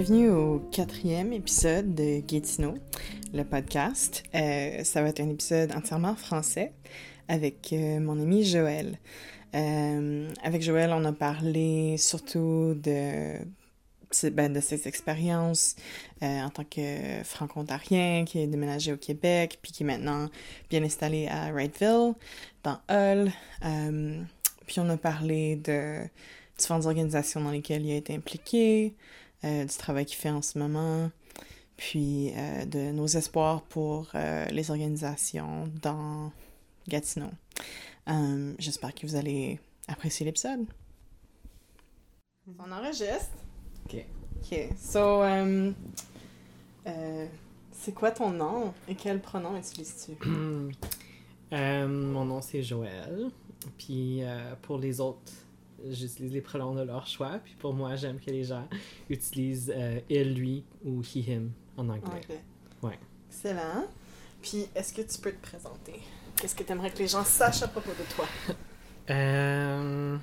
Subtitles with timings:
[0.00, 2.72] Bienvenue au quatrième épisode de Gatineau,
[3.34, 4.22] le podcast.
[4.34, 6.72] Euh, ça va être un épisode entièrement français
[7.28, 8.98] avec euh, mon ami Joël.
[9.54, 13.34] Euh, avec Joël, on a parlé surtout de,
[14.30, 15.76] ben, de ses expériences
[16.22, 20.30] en tant que franco-ontarien qui est déménagé au Québec puis qui est maintenant
[20.70, 22.14] bien installé à Wrightville,
[22.62, 23.30] dans Hull.
[24.66, 25.98] puis on a parlé de
[26.56, 28.94] différentes organisations dans lesquelles il a été impliqué,
[29.44, 31.10] euh, du travail qu'il fait en ce moment,
[31.78, 36.30] puis euh, de nos espoirs pour euh, les organisations dans
[36.88, 37.30] Gatineau.
[38.58, 39.58] J'espère que vous allez
[39.88, 40.66] apprécier l'épisode.
[42.58, 43.30] On enregistre.
[43.86, 44.04] OK.
[44.42, 44.58] OK.
[44.76, 45.22] So,
[47.72, 50.28] c'est quoi ton nom et quel pronom utilises-tu?
[51.52, 53.30] mon nom, c'est Joël.
[53.78, 54.22] Puis
[54.62, 55.32] pour les autres
[55.88, 57.40] j'utilise les pronoms de leur choix.
[57.44, 58.68] Puis pour moi, j'aime que les gens
[59.08, 62.20] utilisent euh, il, lui ou he, him en anglais.
[62.82, 62.98] Ouais.
[63.28, 63.86] Excellent.
[64.42, 66.00] Puis est-ce que tu peux te présenter?
[66.36, 68.26] Qu'est-ce que tu aimerais que les gens sachent à propos de toi?
[69.10, 70.18] Euh,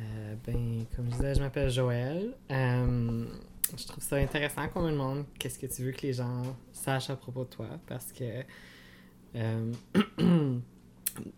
[0.00, 2.34] euh, ben, comme je disais, je m'appelle Joël.
[2.50, 7.10] je trouve ça intéressant qu'on me demande qu'est-ce que tu veux que les gens sachent
[7.10, 8.44] à propos de toi parce que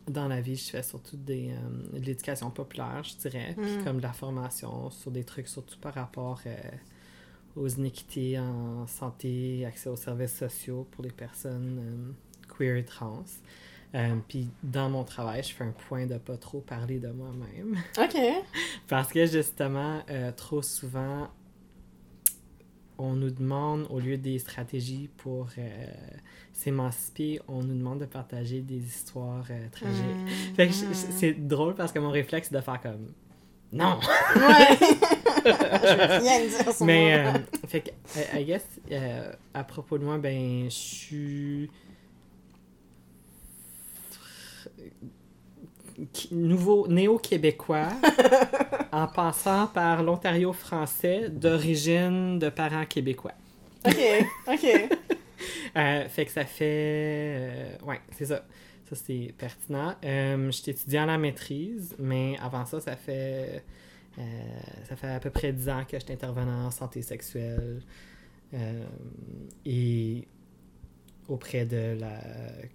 [0.08, 3.84] dans la vie, je fais surtout des, euh, de l'éducation populaire, je dirais, puis mm.
[3.84, 6.56] comme de la formation sur des trucs surtout par rapport euh,
[7.56, 13.24] aux inéquités en santé, accès aux services sociaux pour les personnes euh, queer et trans.
[14.28, 17.76] puis dans mon travail, je fais un point de pas trop parler de moi-même.
[17.98, 18.20] OK.
[18.88, 20.02] Parce que justement,
[20.36, 21.28] trop souvent,
[23.00, 25.48] on nous demande, au lieu des stratégies pour
[26.60, 30.54] s'émanciper, on nous demande de partager des histoires euh, tragiques.
[30.56, 33.12] Fait que c'est drôle parce que mon réflexe, c'est de faire comme
[33.72, 33.98] non!
[34.36, 34.78] Ouais!
[35.44, 38.64] je rien dire sur Mais, euh, fait que, euh, I guess,
[39.54, 41.70] à propos de moi, ben, je suis.
[46.30, 47.88] Nouveau néo-québécois
[48.92, 53.34] en passant par l'Ontario français d'origine de parents québécois.
[53.86, 54.66] OK, OK.
[55.76, 56.66] Euh, fait que ça fait.
[56.66, 58.44] Euh, ouais, c'est ça.
[58.88, 59.94] Ça, c'est pertinent.
[60.04, 63.64] Euh, J'étais étudiant à la maîtrise, mais avant ça, ça fait.
[64.88, 67.80] Ça fait à peu près 10 ans que j'étais intervenant en santé sexuelle
[69.64, 70.28] et
[71.30, 72.20] auprès de la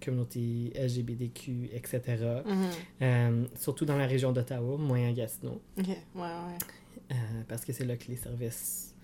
[0.04, 2.00] communauté LGBTQ, etc.
[3.00, 3.56] Mm-hmm.
[3.56, 5.60] surtout dans la région d'Ottawa, moins à Gatineau.
[5.78, 7.16] OK, ouais, ouais.
[7.46, 8.94] parce que c'est là que les services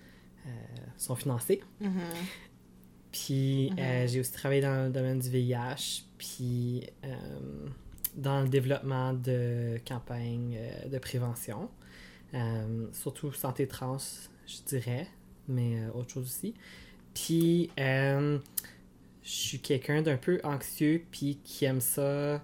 [0.97, 1.61] sont financés.
[1.81, 1.87] Mm-hmm.
[3.13, 3.79] Puis mhm.
[3.79, 7.15] euh, j'ai aussi travaillé dans le domaine du VIH, puis euh,
[8.15, 11.69] dans le développement de campagnes euh, de prévention,
[12.91, 13.99] surtout santé trans,
[14.47, 15.07] je dirais,
[15.47, 16.55] mais autre chose aussi.
[17.13, 17.69] Puis
[19.23, 22.41] je suis quelqu'un d'un peu anxieux, puis qui aime ça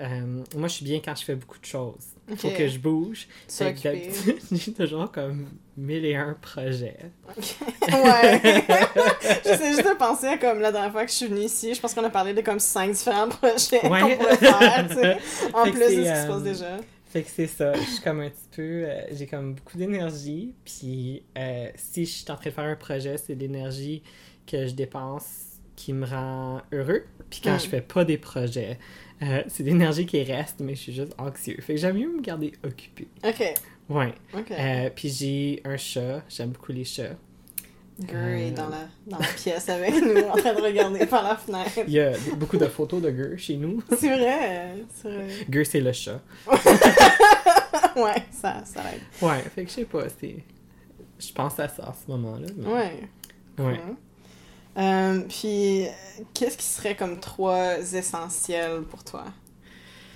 [0.00, 2.06] euh, moi, je suis bien quand je fais beaucoup de choses.
[2.28, 3.28] Il faut que je bouge.
[3.48, 6.96] J'ai toujours comme mille et un projets.
[7.36, 8.40] ouais.
[9.44, 11.80] J'essaie juste de penser à comme la dernière fois que je suis venue ici, je
[11.80, 15.18] pense qu'on a parlé de comme cinq différents projets qu'on pourrait faire,
[15.54, 16.76] en plus de ce qui se passe euh, déjà.
[17.06, 17.74] Fait que c'est ça.
[17.74, 18.62] Je suis comme un petit peu.
[18.62, 20.54] Euh, j'ai comme beaucoup d'énergie.
[20.64, 21.22] Puis
[21.76, 24.02] si je suis en train de faire un projet, c'est l'énergie
[24.46, 27.04] que je dépense qui me rend heureux.
[27.30, 27.60] Puis quand mm.
[27.60, 28.78] je fais pas des projets,
[29.22, 31.56] euh, c'est l'énergie qui reste, mais je suis juste anxieux.
[31.60, 33.08] Fait que j'aime mieux me garder occupé.
[33.24, 33.54] OK.
[33.88, 34.14] Ouais.
[34.34, 36.22] Euh, puis j'ai un chat.
[36.28, 37.16] J'aime beaucoup les chats.
[38.00, 41.36] Gur est dans la, dans la pièce avec nous, en train de regarder par la
[41.36, 41.78] fenêtre.
[41.86, 43.82] Il y a beaucoup de photos de Gur chez nous.
[43.98, 45.28] C'est vrai, c'est vrai.
[45.48, 46.20] Gur, c'est le chat.
[47.96, 49.00] ouais, ça, ça aide.
[49.22, 50.36] Ouais, fait que je sais pas, c'est...
[51.20, 52.48] Je pense à ça à ce moment-là.
[52.58, 53.08] Ouais.
[53.64, 53.80] Ouais.
[54.76, 55.86] Euh, puis,
[56.32, 59.24] qu'est-ce qui serait comme trois essentiels pour toi?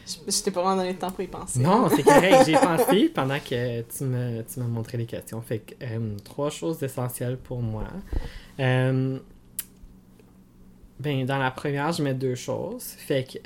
[0.07, 1.61] Je, t'ai pas vraiment donné le temps pour y penser.
[1.61, 2.43] Non, c'est correct.
[2.47, 5.41] J'ai pensé pendant que tu me, tu m'as montré les questions.
[5.43, 7.85] Fait que euh, trois choses essentielles pour moi.
[8.59, 9.19] Euh,
[10.99, 12.85] ben, dans la première, je mets deux choses.
[12.85, 13.39] Fait que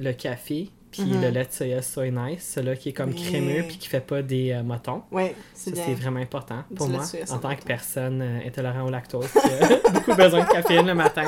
[0.00, 1.34] le café, puis le mhm.
[1.34, 4.52] lait de soya Soy Nice, celui-là qui est comme crémeux puis qui fait pas des
[4.52, 5.02] euh, motons.
[5.10, 9.30] Oui, c'est C'est vraiment important pour moi, en tant que personne euh, intolérant au lactose,
[9.30, 11.26] qui a beaucoup besoin de caféine le matin.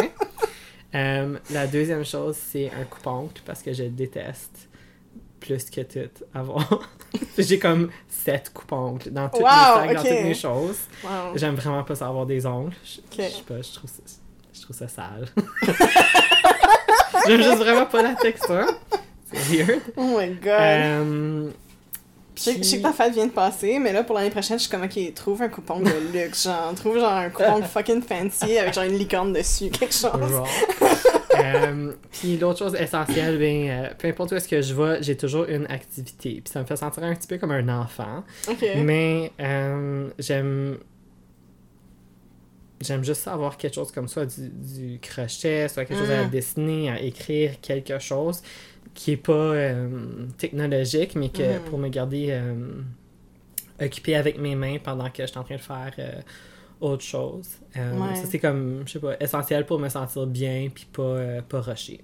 [0.94, 4.68] Euh, la deuxième chose, c'est un coupe-oncle parce que je déteste
[5.38, 6.88] plus que tout avoir.
[7.38, 10.78] J'ai comme sept coupe-ongles dans toutes mes sacs, dans toutes mes choses.
[11.34, 12.74] J'aime vraiment pas ça avoir des ongles.
[12.84, 14.02] Je, je sais pas, je trouve ça,
[14.52, 15.28] je trouve ça sale.
[17.26, 18.66] J'aime juste vraiment pas la texture.
[19.96, 20.50] Oh my god.
[20.60, 21.50] Euh,
[22.36, 24.58] Je sais, je sais que ta fête vient de passer, mais là, pour l'année prochaine,
[24.58, 28.02] je suis comme, ok, trouve un coupon de luxe, genre, trouve genre un coupon fucking
[28.02, 30.10] fancy avec genre une licorne dessus, quelque chose.
[31.38, 35.16] Euh, puis l'autre chose essentielle, ben, euh, peu importe où est-ce que je vais, j'ai
[35.16, 36.42] toujours une activité.
[36.44, 38.24] Puis ça me fait sentir un petit peu comme un enfant.
[38.84, 40.78] Mais euh, j'aime.
[42.80, 46.30] J'aime juste avoir quelque chose comme ça, du, du crochet, soit quelque chose à Mm.
[46.30, 48.42] dessiner, à écrire quelque chose
[48.94, 51.64] qui est pas euh, technologique, mais que Mhm.
[51.64, 52.54] pour me garder euh,
[53.80, 56.20] occupé avec mes mains pendant que je suis en train de faire euh,
[56.80, 57.46] autre chose.
[57.76, 58.14] Euh, Ouais.
[58.16, 62.00] Ça, c'est comme, je sais pas, essentiel pour me sentir bien puis pas, pas rusher.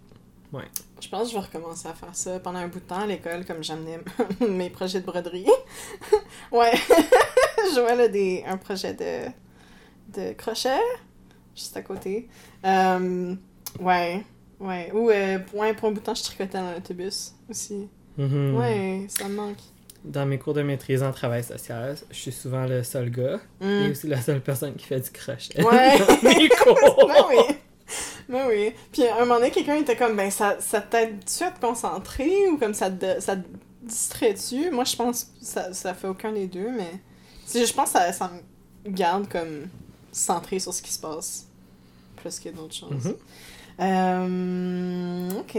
[1.02, 3.06] Je pense que je vais recommencer à faire ça pendant un bout de temps à
[3.06, 3.98] l'école, comme j'amenais
[4.48, 5.44] mes projets de broderie.
[6.52, 6.72] ouais.
[7.74, 9.30] Joël a des, un projet de,
[10.16, 10.80] de crochet,
[11.54, 12.28] juste à côté.
[12.64, 13.34] Euh,
[13.80, 14.24] ouais.
[14.58, 14.90] Ouais.
[14.94, 17.88] Ou, euh, ouais, pour un bout de temps, je tricotais dans l'autobus aussi.
[18.16, 18.56] Mhm.
[18.56, 19.58] Ouais, ça me manque.
[20.04, 23.64] Dans mes cours de maîtrise en travail social, je suis souvent le seul gars et
[23.88, 23.90] Mm.
[23.90, 25.62] aussi la seule personne qui fait du crochet.
[25.62, 25.98] Ouais.
[26.22, 27.06] dans mes cours.
[27.08, 27.56] Ben oui.
[28.28, 28.72] Ben oui.
[28.92, 32.48] Puis à un moment donné, quelqu'un était comme, ben ça, ça t'aide-tu à te concentrer
[32.48, 33.42] ou comme ça te, ça te
[33.82, 34.70] distrait-tu?
[34.70, 36.92] Moi, je pense que ça, ça fait aucun des deux, mais
[37.52, 38.30] je pense que ça, ça
[38.84, 39.68] me garde comme
[40.16, 41.46] centré sur ce qui se passe
[42.16, 43.04] plus que d'autres choses.
[43.04, 43.16] Mhm.
[43.78, 45.58] Euh, ok.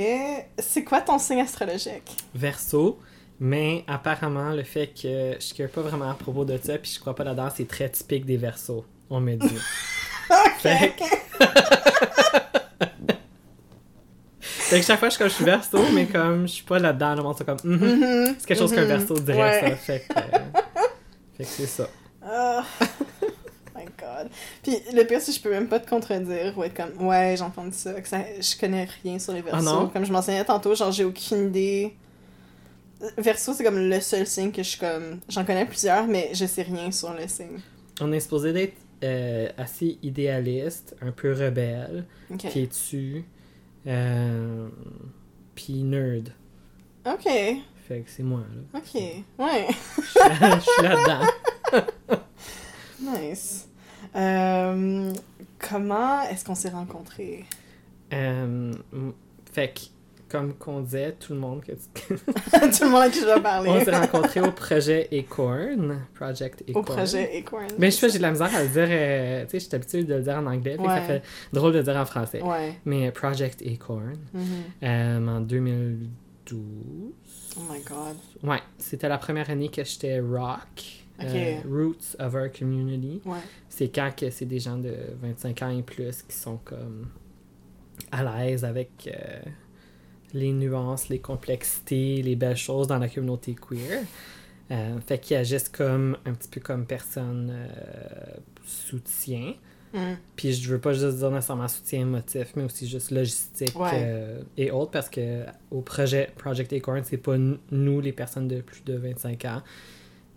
[0.57, 2.17] C'est quoi ton signe astrologique?
[2.33, 2.99] Verso,
[3.39, 6.99] mais apparemment, le fait que je ne pas vraiment à propos de ça, puis je
[6.99, 9.47] crois pas là-dedans, c'est très typique des versos, on me dit.
[10.59, 10.93] Fait
[14.39, 16.79] Fait que chaque fois, je suis comme je suis verso, mais comme je suis pas
[16.79, 17.77] là-dedans, le monde c'est comme, Mhm.
[17.77, 18.87] Mhm, c'est quelque chose qu'un mhm.
[18.87, 19.69] verso dirait Ouais.
[19.69, 19.75] ça.
[19.77, 20.21] Fait que, euh,
[21.37, 21.87] fait que c'est ça.
[22.21, 22.65] Ah.
[24.07, 24.29] God.
[24.63, 27.35] Puis le pire, c'est que je peux même pas te contredire ou être comme, ouais,
[27.37, 29.67] j'ai entendu ça, que ça, je connais rien sur les versos.
[29.67, 29.89] Ah?
[29.91, 31.95] Comme je m'enseignais tantôt, genre, j'ai aucune idée.
[33.17, 35.19] Verso, c'est comme le seul signe que je suis comme.
[35.29, 37.59] J'en connais plusieurs, mais je sais rien sur le signe.
[38.01, 42.49] On est supposé d'être euh, assez idéaliste, un peu rebelle, Ok.
[42.51, 43.23] têtu,
[43.85, 44.67] euh,
[45.53, 46.29] puis nerd.
[47.05, 47.23] Ok.
[47.87, 48.41] Fait que c'est moi,
[48.73, 48.79] là.
[48.79, 49.01] Ok.
[49.39, 49.67] Ouais.
[49.69, 52.17] Je suis là-dedans.
[52.99, 53.67] Nice.
[54.15, 55.13] Euh,
[55.59, 57.45] comment est-ce qu'on s'est rencontrés?
[58.13, 58.71] Euh,
[59.51, 59.79] fait que,
[60.29, 62.15] comme qu'on disait, tout le monde que tu...
[62.17, 63.69] Tout le monde à qui je dois parler.
[63.69, 66.77] On s'est rencontrés au projet Acorn, Project Acorn.
[66.79, 67.67] Au projet Acorn.
[67.79, 69.75] Mais je fais, j'ai de la misère à le dire, euh, tu sais, je suis
[69.75, 71.21] habituée de le dire en anglais, fait que ça fait
[71.53, 72.41] drôle de le dire en français.
[72.41, 72.73] Ouais.
[72.85, 74.43] Mais Project Acorn, Mhm.
[74.83, 76.59] euh, en 2012.
[77.57, 78.17] Oh my god.
[78.43, 81.05] Ouais, c'était la première année que j'étais rock.
[81.23, 83.21] Euh, Roots of Our Community.
[83.25, 83.37] Ouais.
[83.69, 87.07] C'est quand que c'est des gens de 25 ans et plus qui sont comme
[88.11, 89.39] à l'aise avec euh,
[90.33, 94.03] les nuances, les complexités, les belles choses dans la communauté queer.
[94.69, 98.35] Euh, fait qu'ils agissent comme un petit peu comme personne euh,
[98.65, 99.53] soutien.
[99.93, 100.17] Mhm.
[100.35, 103.89] Puis je veux pas juste dire nécessairement soutien émotif, mais aussi juste logistique Ouais.
[103.93, 108.59] euh, et autres, parce que au projet Project Acorn, c'est pas nous, les personnes de
[108.59, 109.61] plus de 25 ans.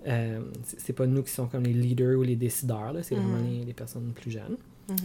[0.07, 0.41] Euh,
[0.79, 3.23] c'est pas nous qui sommes comme les leaders ou les décideurs, là, c'est Mhm.
[3.23, 4.57] vraiment les, les personnes plus jeunes.
[4.89, 4.97] Mhm.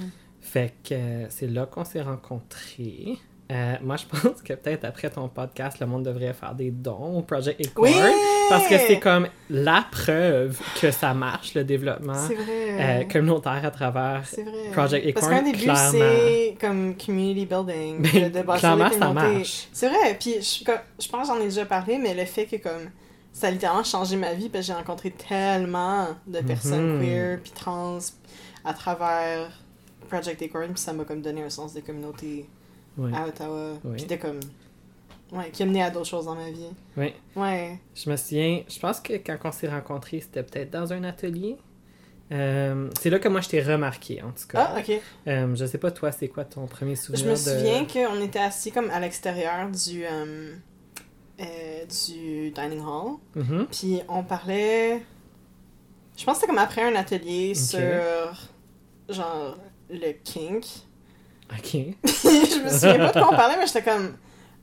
[0.41, 3.17] Fait que euh, c'est là qu'on s'est rencontrés.
[3.51, 7.17] Euh, moi, je pense que peut-être après ton podcast, le monde devrait faire des dons
[7.19, 7.87] au Project Acorn.
[7.89, 7.99] Oui!
[8.49, 14.21] Parce que c'est comme la preuve que ça marche, le développement euh, communautaire à travers
[14.23, 14.71] vrai.
[14.71, 18.01] Project Parce Acorn, qu'un début, c'est comme community building.
[18.01, 19.67] Ben, de, clairement, ça marche.
[19.73, 20.15] C'est vrai.
[20.19, 20.63] Puis je,
[21.03, 22.89] je pense que j'en ai déjà parlé, mais le fait que comme
[23.37, 27.01] ça a littéralement changé ma vie parce que j'ai rencontré tellement de personnes Mhm.
[27.01, 27.97] queer puis trans
[28.63, 29.49] à travers
[30.09, 32.47] Project Acorn puis ça m'a comme donné un sens de communauté
[33.13, 33.73] à Ottawa.
[33.83, 33.97] Oui.
[33.97, 34.39] Puis de comme
[35.33, 36.69] ouais, qui a mené à d'autres choses dans ma vie.
[36.95, 37.13] Ouais.
[37.35, 37.77] Ouais.
[37.93, 41.57] Je me souviens, je pense que quand on s'est rencontrés, c'était peut-être dans un atelier.
[42.31, 44.71] Euh, c'est là que moi je t'ai remarqué, en tout cas.
[44.75, 44.99] Ah, ok.
[45.27, 48.19] Euh, je sais pas, toi, c'est quoi ton premier souvenir Je me de- souviens qu'on
[48.21, 50.55] était assis comme à l'extérieur du, euh,
[51.41, 53.17] euh, du dining hall.
[53.35, 53.67] Mhm.
[53.71, 55.01] Puis on parlait.
[56.17, 57.79] Je pense que c'était comme après un atelier sur.
[59.09, 59.57] genre.
[59.89, 60.65] le kink.
[61.51, 61.71] Ok.
[62.03, 64.15] je me souviens pas de quoi on parlait, mais j'étais comme.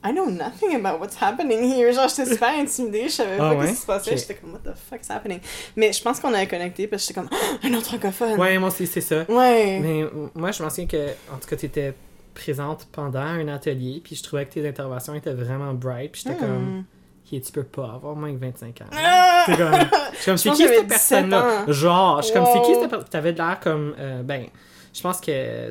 [0.04, 1.92] I know nothing about what's happening here.
[1.92, 3.66] Genre, j'étais super intimidée, je savais Ah pas ouais?
[3.68, 4.16] ce qui se passait.
[4.16, 5.38] J'étais comme, what the fuck's happening?
[5.76, 7.30] Mais je pense qu'on avait connecté parce que j'étais comme,
[7.62, 8.36] un autre francophone.
[8.36, 9.24] Ouais, moi aussi, c'est ça.
[9.28, 9.78] Ouais.
[9.80, 11.94] Mais moi, je me souviens que, en tout cas, tu étais
[12.34, 16.38] présente pendant un atelier, puis je trouvais que tes interventions étaient vraiment bright, puis j'étais
[16.38, 16.84] comme, Hmm.
[17.24, 18.84] qui tu peux pas avoir moins que 25 ans.
[18.92, 19.44] Ah!
[19.46, 19.72] C'est comme,
[20.12, 21.42] je suis comme, c'est qui cette personne-là?
[21.64, 21.72] 17 ans.
[21.72, 23.08] Genre, je suis comme, c'est qui cette personne?
[23.08, 24.46] T'avais de l'air comme, euh, ben,
[24.92, 25.70] je pense que, euh,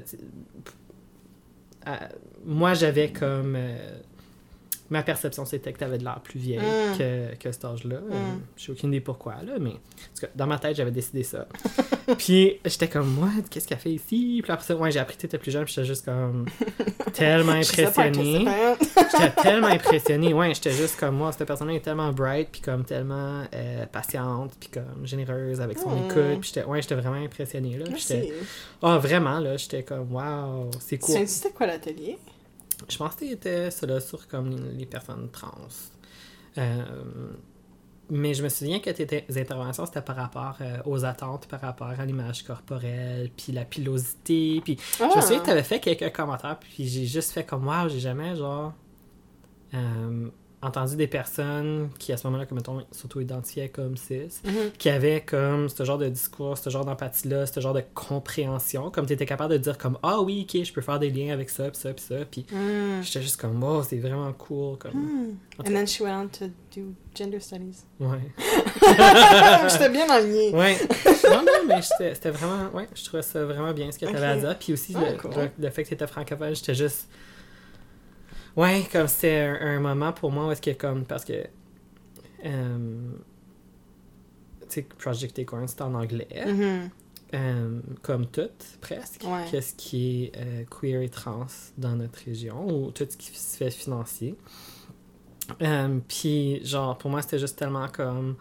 [2.45, 3.97] moi, j'avais comme, euh,
[4.91, 6.97] ma perception, c'était que tu avais de l'air plus vieille Mm.
[6.97, 7.95] que, que cet âge-là.
[7.95, 8.39] Euh, Mm.
[8.57, 11.47] J'ai aucune idée pourquoi, là, mais en tout cas, dans ma tête, j'avais décidé ça.
[12.17, 14.41] puis j'étais comme, moi, qu'est-ce qu'elle fait ici?
[14.43, 16.45] Puis après ça, ouais, j'ai appris que t'étais plus jeune, puis j'étais juste comme
[17.13, 18.45] tellement Je sais pas impressionné.
[18.45, 19.17] qu'est-ce que c'est.
[19.21, 20.33] J'étais tellement impressionné.
[20.33, 21.31] Ouais, j'étais juste comme moi.
[21.31, 25.89] Cette personne-là est tellement bright, puis comme tellement euh, patiente, puis comme généreuse avec son
[25.91, 26.05] Mm.
[26.05, 26.39] écoute.
[26.41, 27.85] Puis j'étais, ouais, j'étais vraiment impressionné, là.
[27.85, 28.33] Puis j'étais, Merci.
[28.81, 31.15] ah, vraiment, là, j'étais comme, wow, c'est cool.
[31.15, 32.17] Tu sais, c'était quoi l'atelier?
[32.89, 35.67] Je pense que c'était cela sur comme les, personnes trans.
[36.57, 36.83] Euh,
[38.09, 41.87] mais je me souviens que tes interventions, c'était par rapport euh, aux attentes, par rapport
[41.87, 46.13] à l'image corporelle, puis la pilosité, puis je me souviens que tu avais fait quelques
[46.13, 48.73] commentaires, puis j'ai juste fait comme wow, j'ai jamais genre
[49.73, 50.27] euh,
[50.61, 54.53] entendu des personnes qui à ce moment-là, comme mettons, s'auto-identifiaient comme cis, Mhm.
[54.77, 59.05] qui avaient comme ce genre de discours, ce genre d'empathie-là, ce genre de compréhension, comme
[59.07, 61.49] tu étais capable de dire comme ah oui, ok, je peux faire des liens avec
[61.49, 63.01] ça, puis ça, puis ça, puis Mm.
[63.01, 65.35] j'étais juste comme wow, c'est vraiment cool, comme Mm.
[65.59, 67.83] And then she went on to do gender studies.
[67.99, 68.17] ouais.
[69.69, 70.53] J'étais bien aligné.
[70.53, 70.77] Ouais.
[71.29, 72.69] Non, non, mais c'était vraiment.
[72.73, 74.39] Ouais, je trouvais ça vraiment bien ce que tu avais à Ok.
[74.39, 74.59] dire.
[74.59, 75.31] Puis aussi, Ah, le, cool.
[75.35, 77.07] le- le fait que tu étais francophone, j'étais juste.
[78.57, 81.05] Ouais, comme c'était un, un moment pour moi où est-ce que, comme.
[81.05, 81.45] Parce que.
[82.45, 83.11] euh,
[84.63, 86.27] tu sais, Project Acorn, c'était en anglais.
[86.45, 86.89] Mhm.
[87.33, 88.49] euh, comme tout,
[88.81, 89.23] presque.
[89.25, 89.45] Ouais.
[89.49, 93.57] Qu'est-ce qui est euh, queer et trans dans notre région, ou tout ce qui se
[93.57, 94.35] fait financier.
[96.07, 98.35] Puis, genre, pour moi, c'était juste tellement comme.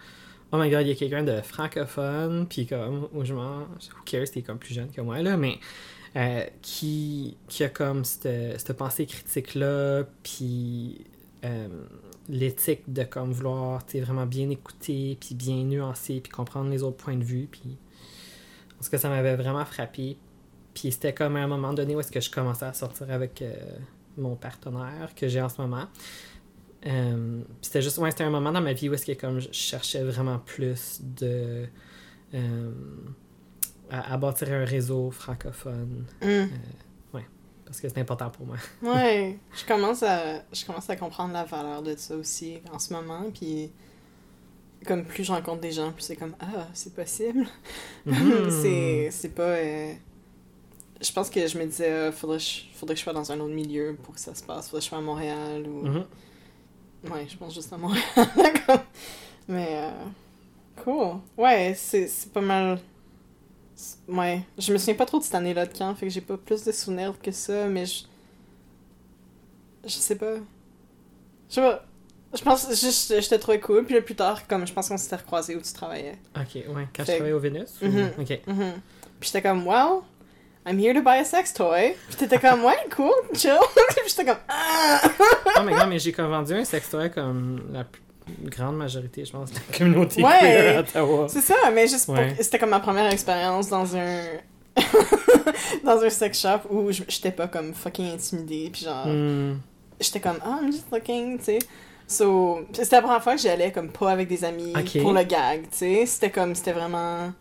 [0.53, 3.61] Oh my god, il y a quelqu'un de francophone, puis comme, ou je m'en.
[3.61, 5.59] Who cares, t'es comme plus jeune que moi, là, mais.
[6.17, 11.05] Euh, qui, qui a comme cette, cette pensée critique-là, puis
[11.45, 11.69] euh,
[12.29, 17.17] l'éthique de comme vouloir, vraiment bien écouter, puis bien nuancer, puis comprendre les autres points
[17.17, 17.77] de vue, puis.
[18.77, 20.17] Parce que ça m'avait vraiment frappé.
[20.75, 23.43] Puis c'était comme à un moment donné où est-ce que je commençais à sortir avec
[23.43, 23.55] euh,
[24.17, 25.87] mon partenaire que j'ai en ce moment.
[26.87, 29.49] Euh, c'était juste, ouais, c'était un moment dans ma vie où est-ce que comme je
[29.53, 31.67] cherchais vraiment plus de...
[33.91, 36.05] à, à bâtir un réseau francophone.
[36.23, 36.47] Mm.
[37.71, 38.57] Parce que c'est important pour moi.
[38.83, 42.93] Ouais, je commence à je commence à comprendre la valeur de ça aussi en ce
[42.93, 43.71] moment puis
[44.85, 47.47] comme plus je rencontre des gens, plus c'est comme ah, c'est possible.
[48.07, 48.51] Mhm.
[48.63, 49.93] c'est c'est pas euh,
[51.01, 53.31] je pense que je me disais ah, faudrait que je, faudrait que je sois dans
[53.31, 55.87] un autre milieu pour que ça se passe, faudrait que je sois à Montréal ou
[55.87, 56.05] Mhm.
[57.09, 58.03] Ouais, je pense juste à Montréal.
[59.49, 59.91] Mais euh,
[60.83, 61.21] cool.
[61.39, 62.81] Ouais, c'est c'est pas mal
[64.09, 66.37] Ouais, je me souviens pas trop de cette année-là de camp, fait que j'ai pas
[66.37, 68.05] plus de souvenirs que ça, mais je.
[69.85, 70.35] Je sais pas.
[71.49, 71.85] Je sais pas.
[72.33, 74.97] Je pense juste je te trouvais cool, puis là, plus tard, comme je pense qu'on
[74.97, 76.17] s'était recroisés où tu travaillais.
[76.37, 76.87] Ok, ouais.
[76.95, 77.71] Quand je Fait- travaillais au Vénus?
[77.83, 78.11] ou- Mhm.
[78.21, 78.41] Ok.
[78.47, 78.73] Mhm.
[79.19, 80.03] Puis j'étais comme, well,
[80.67, 81.97] I'm here to buy a sex toy.
[82.09, 83.59] Puis t'étais comme, ouais, cool, chill.
[83.97, 85.01] puis j'étais comme, ah!
[85.59, 88.01] Oh my god, mais j'ai comme vendu un sextoy comme la plus
[88.45, 90.39] grande majorité, je pense, de la communauté Ouais.
[90.41, 91.29] queer à Ottawa.
[91.29, 92.17] C'est ça, mais juste pour...
[92.41, 94.23] C'était comme ma première expérience dans un...
[95.85, 99.07] dans un sex shop où je- j'étais pas comme fucking intimidée, puis genre...
[99.07, 99.59] Hmm.
[100.01, 101.59] J'étais comme, oh, I'm just looking, tu sais.
[102.07, 105.63] So, c'était la première fois que j'allais comme pas avec des amis pour le gag,
[105.71, 106.07] tu sais.
[106.07, 107.33] C'était comme, c'était vraiment...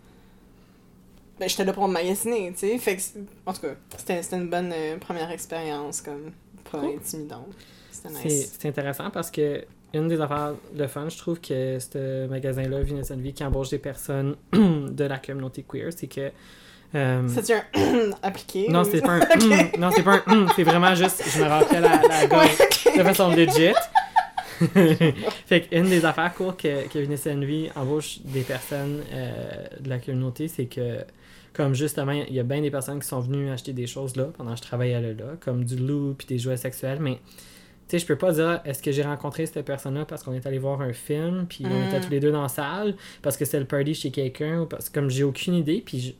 [1.40, 2.78] Ben, j'étais là pour magasiner, tu sais.
[2.78, 3.02] Fait que,
[3.46, 6.32] en tout cas, c'était c'était une bonne euh, première expérience, comme,
[6.70, 6.96] pas Cool.
[6.98, 7.48] intimidante.
[7.90, 8.58] C'était C'est nice.
[8.60, 13.12] c'est intéressant parce que une des affaires de fun, je trouve que ce magasin-là, Venus
[13.12, 16.32] Vie, qui embauche des personnes de la communauté queer, c'est que.
[16.96, 18.68] euh, C'est-tu un appliqué?
[18.70, 19.20] non, c'est pas un.
[19.80, 20.48] non, c'est pas un.
[20.56, 21.24] c'est vraiment juste.
[21.34, 22.98] Je me rappelais la, la gorge Ouais, ok.
[22.98, 23.74] de façon legit.
[25.46, 30.00] fait qu'une des affaires cool que, que Venus Vie embauche des personnes euh, de la
[30.00, 31.00] communauté, c'est que.
[31.52, 34.26] Comme justement, il y a bien des personnes qui sont venues acheter des choses là
[34.38, 37.20] pendant que je travaillais là, là comme du loup puis des jouets sexuels, mais
[37.90, 40.46] tu sais, je peux pas dire est-ce que j'ai rencontré cette personne-là parce qu'on est
[40.46, 41.88] allé voir un film, puis on Mm.
[41.90, 44.66] était tous les deux dans la salle, parce que c'était le party chez quelqu'un, ou
[44.68, 46.16] parce que comme j'ai aucune idée, puis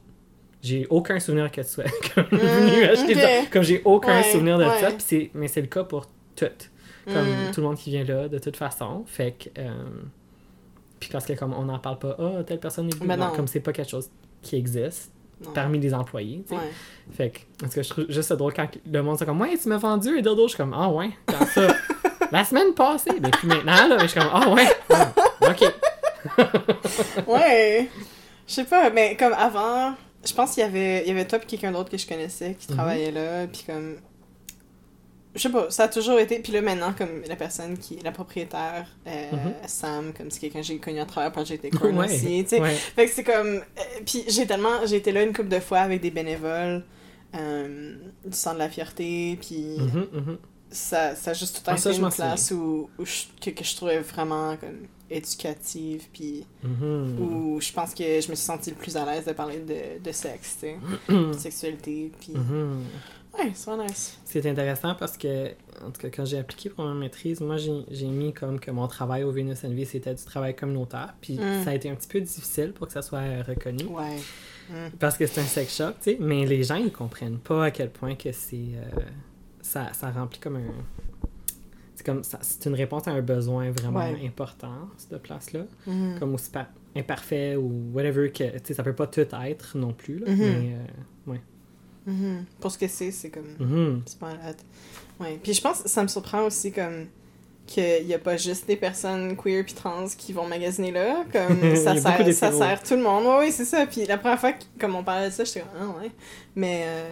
[0.62, 1.84] j'ai aucun souvenir que tu sois
[2.16, 3.22] comme venu acheter ok.
[3.22, 3.28] ça.
[3.52, 4.80] Comme j'ai aucun Ouais, souvenir de ouais.
[4.82, 6.70] ça, c'est- mais c'est le cas pour toutes.
[7.06, 7.52] Comme Mm.
[7.54, 9.04] tout le monde qui vient là, de toute façon.
[9.08, 9.50] Fait que.
[9.62, 9.72] euh,
[11.00, 13.08] puis parce que comme on n'en parle pas, ah, telle personne est venue.
[13.08, 13.30] Ben non.
[13.36, 14.10] comme c'est pas quelque chose
[14.42, 15.12] qui existe
[15.54, 16.44] Parmi les employés.
[16.52, 16.58] Ouais.
[17.16, 19.58] Fait que, tout cas, je trouve juste ça drôle quand le monde c'est comme, ouais,
[19.58, 20.44] tu m'as vendu un dildo.
[20.44, 21.68] Je suis comme, ah ouais, quand ça,
[22.32, 23.12] la semaine passée.
[23.22, 25.12] Mais puis maintenant, là, je suis comme, ah ouais, ah,
[25.50, 25.74] ok.
[27.28, 27.90] Ouais.
[28.48, 29.94] Je sais pas, mais comme avant,
[30.26, 32.56] je pense qu'il y avait, il y avait toi et quelqu'un d'autre que je connaissais
[32.60, 32.76] qui Mhm.
[32.78, 33.98] travaillait là, puis comme.
[35.36, 36.40] Je sais pas, ça a toujours été.
[36.40, 39.54] Puis là, maintenant, comme la personne qui est la propriétaire, euh, Mhm.
[39.68, 42.62] Sam, comme c'est quelqu'un que j'ai connu à travers Project Acorn Ouais, aussi, tu sais.
[42.62, 42.74] ouais.
[42.74, 43.58] Fait que c'est comme.
[43.58, 43.62] euh,
[44.06, 44.86] puis j'ai tellement.
[44.86, 46.84] J'ai été là une couple de fois avec des bénévoles
[47.36, 47.96] euh,
[48.26, 50.38] du centre de la fierté, puis Mhm, mhm.
[50.72, 53.52] ça, ça a juste tout Ah, un ça, je une classe où, où je, que,
[53.52, 56.46] que je trouvais vraiment comme éducative, puis
[57.20, 60.04] où je pense que je me suis sentie le plus à l'aise de parler de,
[60.04, 60.78] de sexe, tu sais,
[61.14, 62.34] de sexualité, puis.
[63.40, 64.18] Ouais, c'est vraiment nice.
[64.26, 65.48] C'est intéressant parce que,
[65.86, 68.88] en tout cas, quand j'ai appliqué pour ma maîtrise, moi, j'ai mis comme que mon
[68.88, 71.14] travail au Venus NV, c'était du travail communautaire.
[71.22, 71.64] Puis Mm.
[71.64, 73.86] ça a été un petit peu difficile pour que ça soit euh, reconnu.
[73.86, 74.18] Ouais.
[74.70, 74.92] Mm.
[75.00, 76.18] Parce que c'est un sex shop, tu sais.
[76.20, 78.56] Mais les gens, ils comprennent pas à quel point que c'est...
[78.76, 79.02] euh,
[79.62, 80.72] ça, ça remplit comme un...
[81.96, 82.22] C'est comme...
[82.24, 84.26] C'est une réponse à un besoin vraiment Ouais.
[84.26, 85.66] important, cette place-là.
[85.88, 86.18] Mhm.
[86.20, 88.44] Comme aussi par- imparfait ou whatever que...
[88.58, 90.32] Tu sais, ça peut pas tout être non plus, là.
[90.32, 90.38] Mhm.
[90.40, 90.76] Mais...
[90.76, 91.42] euh, ouais.
[92.06, 92.46] Mhm.
[92.60, 93.56] Pour ce que c'est, c'est comme...
[93.60, 94.02] Mhm.
[94.06, 95.24] C'est pas hot.
[95.24, 95.40] Ouais.
[95.44, 97.08] Puis je pense que ça me surprend aussi comme
[97.68, 101.24] qu'il n'y a pas juste des personnes queer puis trans qui vont magasiner là.
[101.32, 103.26] Comme ça, sert, ça sert tout le monde.
[103.26, 103.86] Ouais, oui, c'est ça.
[103.86, 106.10] Puis la première fois que, comme on parlait de ça, j'étais comme, ah ouais.
[106.56, 107.10] Mais euh,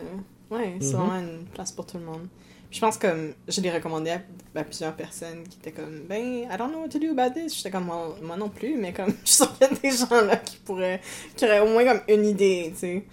[0.55, 0.99] ouais, c'est Mhm.
[1.01, 2.27] vraiment une place pour tout le monde.
[2.69, 4.21] Puis je pense comme je l'ai recommandé à,
[4.55, 6.19] à plusieurs personnes qui étaient comme, ben,
[6.51, 7.55] I don't know what to do about this.
[7.55, 10.21] J'étais comme, moi, moi non plus, mais comme je sûre qu'il y a des gens
[10.25, 10.99] là qui pourraient,
[11.35, 13.03] qui auraient au moins comme une idée, tu sais.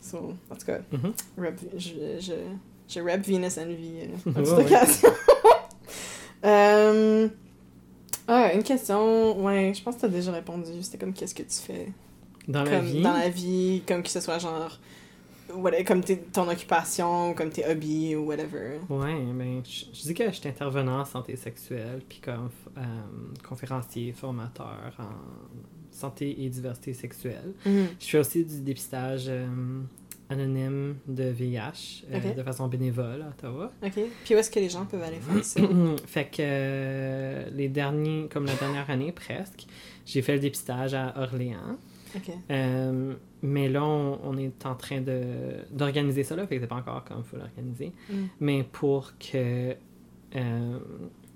[0.00, 0.78] So, en tout cas,
[1.76, 2.32] je, je,
[2.88, 5.10] je rep Venus Envy euh, en toute occasion.
[8.30, 9.42] Ah, une question.
[9.42, 10.82] Ouais, je pense que t'as déjà répondu.
[10.82, 11.92] C'était comme qu'est-ce que tu fais?
[12.46, 13.02] Dans la vie...
[13.02, 14.78] dans la vie, comme que ce soit genre.
[15.86, 16.02] comme
[16.32, 18.80] ton occupation, comme tes hobbies ou whatever.
[18.90, 22.82] Ouais, ben, je, je dis que je suis intervenant en santé sexuelle, puis comme euh,
[23.48, 25.14] conférencier, formateur en
[25.98, 27.52] santé et diversité sexuelle.
[27.64, 29.46] Je fais aussi du dépistage euh,
[30.30, 33.72] anonyme de VIH euh, de façon bénévole à Ottawa.
[33.82, 33.98] Ok.
[34.24, 35.60] Puis où est-ce que les gens peuvent aller faire ça?
[36.06, 39.66] fait que euh, les derniers, comme la dernière année presque,
[40.06, 41.78] j'ai fait le dépistage à Orléans.
[42.16, 42.30] Ok.
[42.50, 45.02] Euh, mais là, on, on est en train
[45.70, 47.92] d'organiser ça, là, fait que c'est pas encore comme il faut l'organiser.
[48.10, 48.14] Mm.
[48.40, 49.74] Mais pour que
[50.36, 50.78] euh,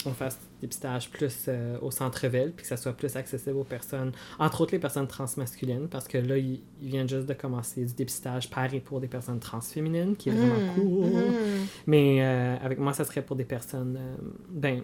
[0.04, 3.64] on fasse des dépistages plus euh, au centre-ville, puis que ça soit plus accessible aux
[3.64, 7.84] personnes, entre autres les personnes transmasculines, parce que là, ils ils viennent juste de commencer
[7.84, 10.74] du dépistage par et pour des personnes transféminines, qui est vraiment Mm.
[10.74, 11.06] cool.
[11.06, 11.66] Mhm.
[11.86, 14.16] Mais euh, avec moi, ça serait pour des personnes, euh,
[14.50, 14.82] ben,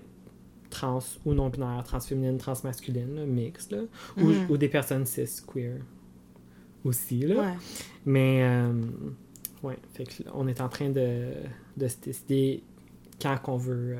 [0.70, 3.82] trans ou non-binaires, transféminines, transmasculines, mixtes, là,
[4.16, 4.50] ou, Mhm.
[4.50, 5.78] ou des personnes cis, queer
[6.84, 7.36] aussi, là.
[7.40, 7.54] Ouais.
[8.04, 8.44] Mais,
[9.62, 11.30] ouais, fait que là, on est en train de,
[11.76, 12.62] de se décider
[13.20, 13.96] quand qu'on veut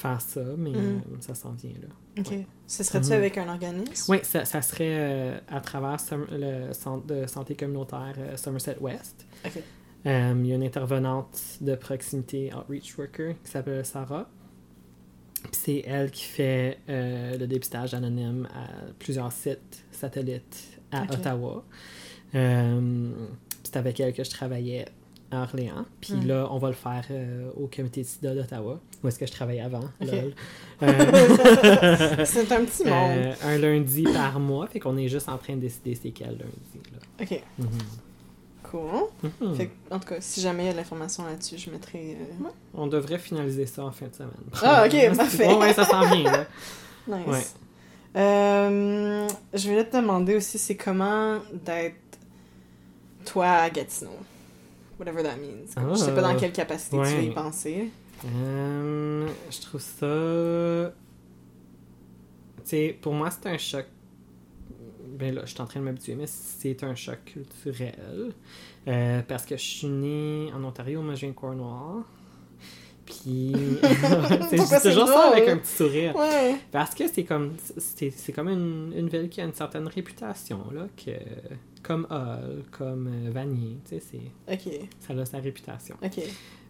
[0.00, 0.76] faire ça, mais Mhm.
[0.78, 1.88] euh, ça s'en vient, là.
[2.18, 2.30] Ok.
[2.30, 2.46] Ouais.
[2.66, 3.12] Ce serait-tu Mhm.
[3.12, 4.10] avec un organisme?
[4.12, 5.98] Oui, ça, ça serait euh, à travers
[6.30, 9.26] le centre de santé communautaire euh, Somerset West.
[9.44, 9.62] Ok.
[10.06, 14.28] Euh, il y a une intervenante de proximité, Outreach Worker, qui s'appelle Sarah.
[15.42, 21.12] Puis c'est elle qui fait euh, le dépistage anonyme à plusieurs sites satellites à Ok.
[21.14, 21.64] Ottawa.
[22.34, 23.10] Euh,
[23.48, 24.86] puis c'est avec elle que je travaillais
[25.30, 25.84] à Orléans.
[26.00, 26.26] Puis Mm.
[26.26, 29.32] là, on va le faire euh, au comité de sida d'Ottawa, où est-ce que je
[29.32, 29.80] travaillais avant.
[30.00, 30.10] Ok.
[30.10, 30.34] lol.
[30.82, 30.86] Euh,
[32.24, 32.92] C'est un petit monde.
[32.94, 36.30] euh, un lundi par mois, fait qu'on est juste en train de décider c'est quel
[36.30, 36.90] lundi.
[36.92, 36.98] Là.
[37.22, 37.42] Ok.
[37.58, 37.68] Mhm.
[38.62, 39.30] Cool.
[39.40, 39.54] Mhm.
[39.56, 42.16] Fait que, en tout cas, si jamais il y a de l'information là-dessus, je mettrai.
[42.72, 44.30] On devrait finaliser ça en fin de semaine.
[44.62, 45.46] Ah, ok, parfait.
[45.48, 46.46] Ouais, ouais, ça s'en vient, là.
[47.08, 47.26] Nice.
[47.26, 47.42] Ouais.
[48.16, 51.96] Euh, je voulais te demander aussi, c'est comment d'être
[53.24, 54.10] toi à Gatineau?
[55.00, 55.74] Whatever that means.
[55.74, 57.90] Comme, Je sais pas dans quelle capacité tu vas y penser.
[58.26, 60.92] Euh, je trouve ça.
[62.64, 63.86] Tu sais, pour moi, c'est un choc.
[65.18, 68.32] Ben là, je suis en train de m'habituer, mais c'est un choc culturel.
[68.88, 72.02] Euh, parce que je suis née en Ontario, moi je viens de Cornwall.
[73.10, 73.52] Puis.
[74.50, 76.14] c'est toujours ça avec un petit sourire.
[76.16, 76.56] Ouais.
[76.70, 80.86] Parce que c'est comme c'est comme une, une ville qui a une certaine réputation là
[80.96, 81.10] que
[81.82, 84.70] comme Hull, comme euh, Vanier, tu sais c'est
[85.00, 85.96] ça a sa réputation.
[86.02, 86.20] Ok.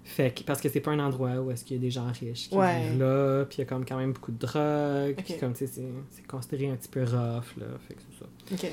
[0.02, 2.06] Fait que parce que c'est pas un endroit où est-ce qu'il y a des gens
[2.10, 2.88] riches qui Ouais.
[2.88, 5.66] vivent là, puis il y a comme quand même beaucoup de drogue, puis comme tu
[5.66, 8.68] sais c'est considéré un petit peu rough là, fait que c'est ça.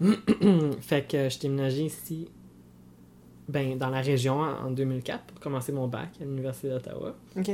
[0.80, 2.28] Fait que je déménagé ici
[3.50, 7.14] ben dans la région en en 2004 pour commencer mon bac à l'université d'Ottawa.
[7.36, 7.50] Ok.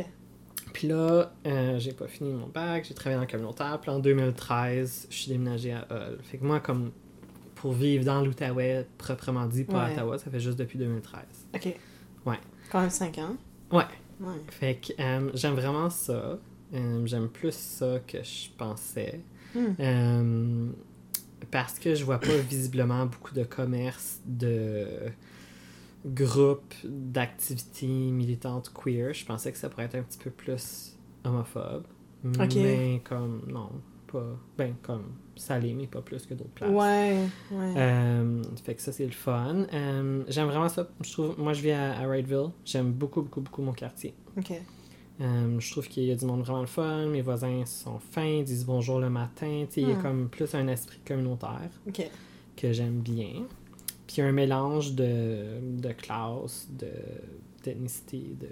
[0.73, 3.79] Puis là, euh, j'ai pas fini mon bac, j'ai travaillé dans le communautaire.
[3.81, 6.19] Puis en 2013, je suis déménagé à Hull.
[6.23, 6.91] Fait que moi, comme
[7.55, 9.93] pour vivre dans l'Outaouais, proprement dit, pas à.
[9.93, 11.23] Ottawa, ça fait juste depuis 2013.
[11.55, 11.75] Ok.
[12.27, 12.39] Ouais.
[12.71, 13.37] Quand même 5 ans.
[13.73, 13.85] Ouais.
[14.21, 14.35] Ouais.
[14.51, 16.39] Fait que euh, j'aime vraiment ça.
[16.75, 19.21] Euh, j'aime plus ça que je pensais.
[19.55, 20.73] Hmm.
[21.51, 24.87] Parce que je vois pas visiblement beaucoup de commerce de
[26.07, 29.13] groupes d'activités militantes queer.
[29.13, 31.85] Je pensais que ça pourrait être un petit peu plus homophobe.
[32.25, 33.71] Mais comme, non,
[34.11, 34.37] pas.
[34.59, 35.05] Ben, comme
[35.37, 36.71] salé, mais pas plus que d'autres places.
[36.71, 37.19] Ouais.
[37.51, 37.75] Ouais.
[37.77, 39.67] Euh, fait que ça, c'est le fun.
[39.73, 40.89] Euh, J'aime vraiment ça.
[41.03, 42.51] Je trouve, moi, je vis à, à Wrightsville.
[42.65, 44.15] J'aime beaucoup, beaucoup, beaucoup mon quartier.
[44.39, 44.53] Ok.
[45.21, 48.43] Euh, je trouve qu'il y a du monde vraiment le fun, mes voisins sont fins,
[48.43, 49.65] disent bonjour le matin.
[49.67, 50.03] tu sais, Il y a Hmm.
[50.03, 52.11] comme plus un esprit communautaire Ok.
[52.55, 53.45] que j'aime bien.
[54.07, 56.89] Puis un mélange de, de classe, de
[57.65, 58.47] d'ethnicité, de,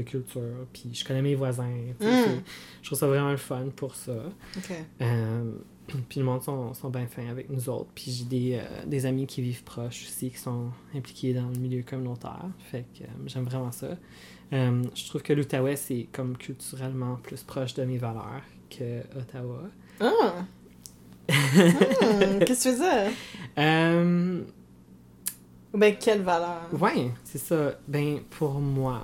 [0.00, 0.66] de culture.
[0.72, 1.64] Puis je connais mes voisins.
[1.66, 1.94] Mm.
[2.00, 2.42] c'est-
[2.82, 4.12] Je trouve ça vraiment fun pour ça.
[5.00, 5.52] Euh,
[6.08, 7.90] puis le monde sont, sont bien fins avec nous autres.
[7.92, 11.58] Puis j'ai des, euh, des amis qui vivent proches aussi, qui sont impliqués dans le
[11.58, 12.46] milieu communautaire.
[12.70, 13.96] Fait que euh, j'aime vraiment ça.
[14.52, 19.62] Je trouve que l'Outaouais, c'est comme culturellement plus proche de mes valeurs que Ottawa.
[19.98, 20.44] Ah!
[21.32, 24.52] Hmm, Qu'est-ce que tu veux dire?
[25.74, 26.68] Ben, quelle valeur?
[26.72, 27.74] ouais, c'est ça.
[27.88, 29.00] Ben, pour moi,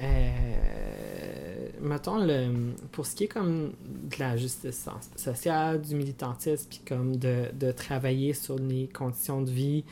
[0.00, 6.66] euh, mettons, le, pour ce qui est comme de la justice so- sociale, du militantisme,
[6.68, 9.84] puis comme de, de travailler sur les conditions de vie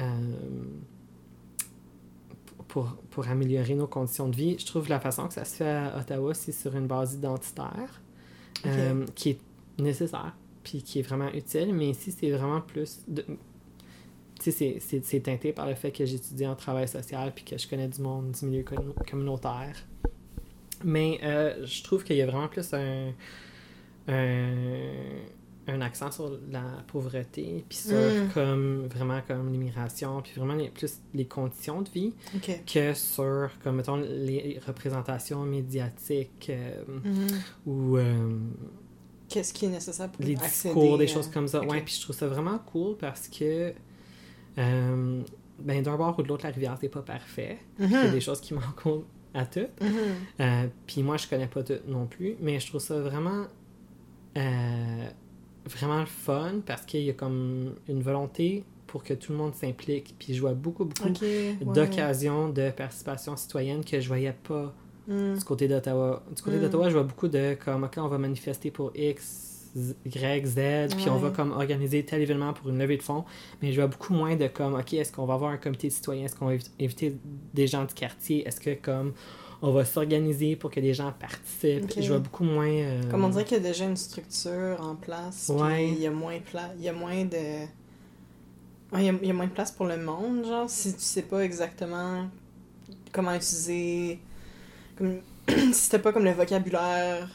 [0.00, 0.04] euh,
[2.68, 5.68] pour, pour améliorer nos conditions de vie, je trouve la façon que ça se fait
[5.68, 8.00] à Ottawa, c'est sur une base identitaire,
[8.66, 9.38] euh, qui est
[9.78, 13.00] nécessaire, puis qui est vraiment utile, mais ici, c'est vraiment plus...
[13.06, 13.24] De,
[14.42, 17.68] tu sais, c'est- teinté par le fait que j'étudie en travail social puis que je
[17.68, 19.76] connais du monde du milieu commun- communautaire.
[20.82, 23.12] Mais euh, je trouve qu'il y a vraiment plus un,
[24.08, 24.52] un,
[25.66, 28.28] un accent sur la pauvreté puis sur Mm.
[28.34, 32.12] comme vraiment comme l'immigration puis vraiment les, plus les conditions de vie
[32.66, 37.26] que sur comme mettons les représentations médiatiques euh, Mhm.
[37.66, 38.28] ou euh,
[39.28, 41.62] Qu'est-ce qui est nécessaire pour les discours, des choses comme ça.
[41.62, 41.70] ok.
[41.70, 43.72] Ouais, puis je trouve ça vraiment cool parce que,
[44.58, 45.22] euh,
[45.58, 47.58] ben, d'un bord ou de l'autre, la rivière, c'est pas parfait.
[47.78, 49.66] Il y a des choses qui manquent à tout.
[49.80, 49.90] Mhm.
[50.40, 53.46] Euh, puis moi, je connais pas tout non plus, mais je trouve ça vraiment,
[54.36, 55.08] euh,
[55.64, 59.54] vraiment le fun parce qu'il y a comme une volonté pour que tout le monde
[59.54, 60.14] s'implique.
[60.18, 61.56] Puis je vois beaucoup, beaucoup ouais.
[61.60, 64.72] d'occasions de participation citoyenne que je voyais pas
[65.08, 65.34] Mm.
[65.38, 66.22] du côté d'Ottawa.
[66.34, 66.60] Du côté Mm.
[66.62, 69.50] d'Ottawa, je vois beaucoup de comme, OK, on va manifester pour X,
[70.06, 73.24] Y, Z, puis on va comme organiser tel événement pour une levée de fonds.
[73.60, 76.24] Mais je vois beaucoup moins de comme, OK, est-ce qu'on va avoir un comité citoyen?
[76.26, 77.16] Est-ce qu'on va invi- inviter
[77.52, 78.46] des gens du quartier?
[78.46, 79.12] Est-ce que comme
[79.62, 81.92] on va s'organiser pour que les gens participent?
[82.00, 82.68] Je vois beaucoup moins.
[82.68, 85.88] euh, Comme on dirait qu'il y a déjà une structure en place, Ouais.
[85.88, 87.66] il y a moins pla- il y a moins de
[88.92, 90.92] Ouais, il y, a, il y a moins de place pour le monde, genre si
[90.94, 92.26] tu sais pas exactement
[93.12, 94.20] comment utiliser
[94.96, 95.18] comme
[95.90, 97.28] t'as pas comme le vocabulaire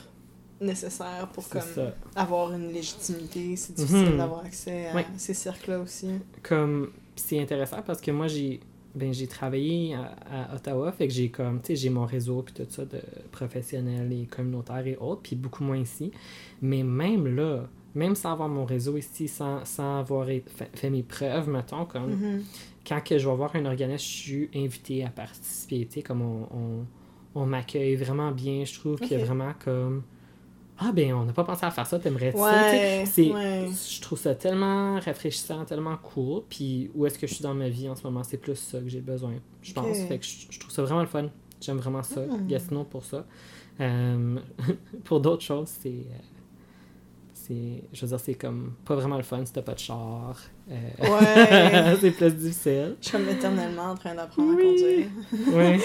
[0.62, 1.94] nécessaire pour comme ça.
[2.16, 4.18] avoir une légitimité, c'est difficile Mhm.
[4.18, 6.08] d'avoir accès à ces cercles-là aussi.
[6.44, 8.60] comme c'est intéressant parce que moi j'ai
[8.96, 12.42] ben j'ai travaillé à, à Ottawa fait que j'ai comme tu sais j'ai mon réseau
[12.42, 13.00] puis tout ça de
[13.32, 16.12] professionnels et communautaires et autres puis beaucoup moins ici
[16.62, 20.44] mais même là même sans avoir mon réseau ici sans, sans avoir fait,
[20.74, 22.44] fait mes preuves mettons comme Mhm.
[22.88, 26.22] quand que je vais voir un organisme je suis invité à participer tu sais comme
[26.22, 26.86] on, on,
[27.40, 30.04] on m'accueille vraiment bien je trouve qu'il y a vraiment comme
[30.78, 33.68] ah ben on n'a pas pensé à faire ça t'aimerais ça Ouais, c'est ouais.
[33.68, 36.44] je trouve ça tellement rafraîchissant, tellement cool.
[36.50, 38.80] Puis où est-ce que je suis dans ma vie en ce moment, c'est plus ça
[38.80, 39.98] que j'ai besoin, je pense.
[40.04, 41.28] Fait que je, je trouve ça vraiment le fun.
[41.62, 42.22] J'aime vraiment ça.
[42.22, 42.48] Hmm.
[42.48, 43.26] Gatineau pour ça.
[43.82, 44.38] Euh,
[45.04, 46.06] pour d'autres choses, c'est.
[47.52, 47.84] Euh, c'est.
[47.94, 50.38] Je veux dire, c'est comme pas vraiment le fun si t'as pas de char.
[50.70, 51.96] Euh, Ouais.
[52.02, 52.96] c'est plus difficile.
[53.02, 55.08] Je suis comme éternellement en train d'apprendre Oui.
[55.34, 55.82] à conduire.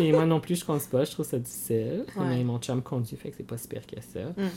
[0.00, 0.12] Oui.
[0.12, 1.04] Moi non plus, je conduis pas.
[1.04, 2.04] Je trouve ça difficile.
[2.16, 2.24] Ouais.
[2.28, 4.20] Mais mon chum conduit, fait que c'est pas si pire que ça.
[4.36, 4.48] Mm.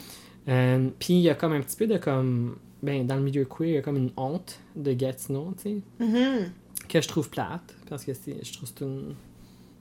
[0.50, 2.58] Euh, Puis il y a comme un petit peu de comme.
[2.84, 5.78] Ben, dans le milieu queer, il y a comme une honte de Gatineau, tu sais,
[6.00, 6.50] Mhm.
[6.90, 9.14] que je trouve plate, parce que c'est, je trouve que c'est une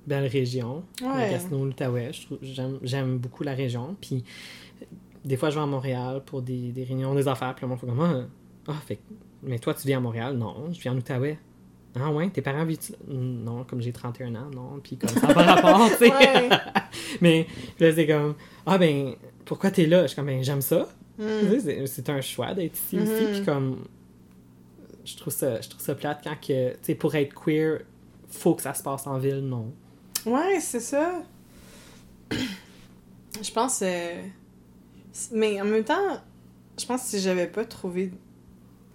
[0.06, 0.82] belle région.
[1.02, 1.30] Ouais.
[1.30, 2.10] Gatineau, l'Outaouais,
[2.82, 3.96] j'aime beaucoup la région.
[4.02, 4.22] Puis
[5.24, 7.78] des fois, je vais à Montréal pour des, des réunions, des affaires, puis le monde
[7.78, 8.24] fait comme Ah,
[8.68, 8.98] ah, fait
[9.42, 10.36] mais toi, tu viens à Montréal?
[10.36, 11.38] Non, je viens en Outaouais.
[11.98, 12.78] Ah ouais, tes parents vivent
[13.08, 14.80] Non, comme j'ai 31 ans, non.
[14.82, 16.12] Puis comme ça pas rapport, tu sais.
[16.12, 16.48] Ouais.
[17.20, 17.46] Mais
[17.80, 18.34] là, c'est comme,
[18.66, 20.02] ah ben, pourquoi t'es là?
[20.02, 20.88] Je suis comme, ben, j'aime ça.
[21.18, 21.86] Mm.
[21.86, 23.10] C'est un choix d'être ici aussi.
[23.10, 23.32] Mhm.
[23.32, 23.84] Puis comme,
[25.04, 27.80] je trouve ça, je trouve ça plate quand que, tu sais, pour être queer,
[28.28, 29.72] faut que ça se passe en ville, non.
[30.26, 31.22] Ouais, c'est ça.
[33.42, 33.80] Je pense.
[33.82, 34.22] euh,
[35.32, 36.20] Mais en même temps,
[36.78, 38.12] je pense que si j'avais pas trouvé.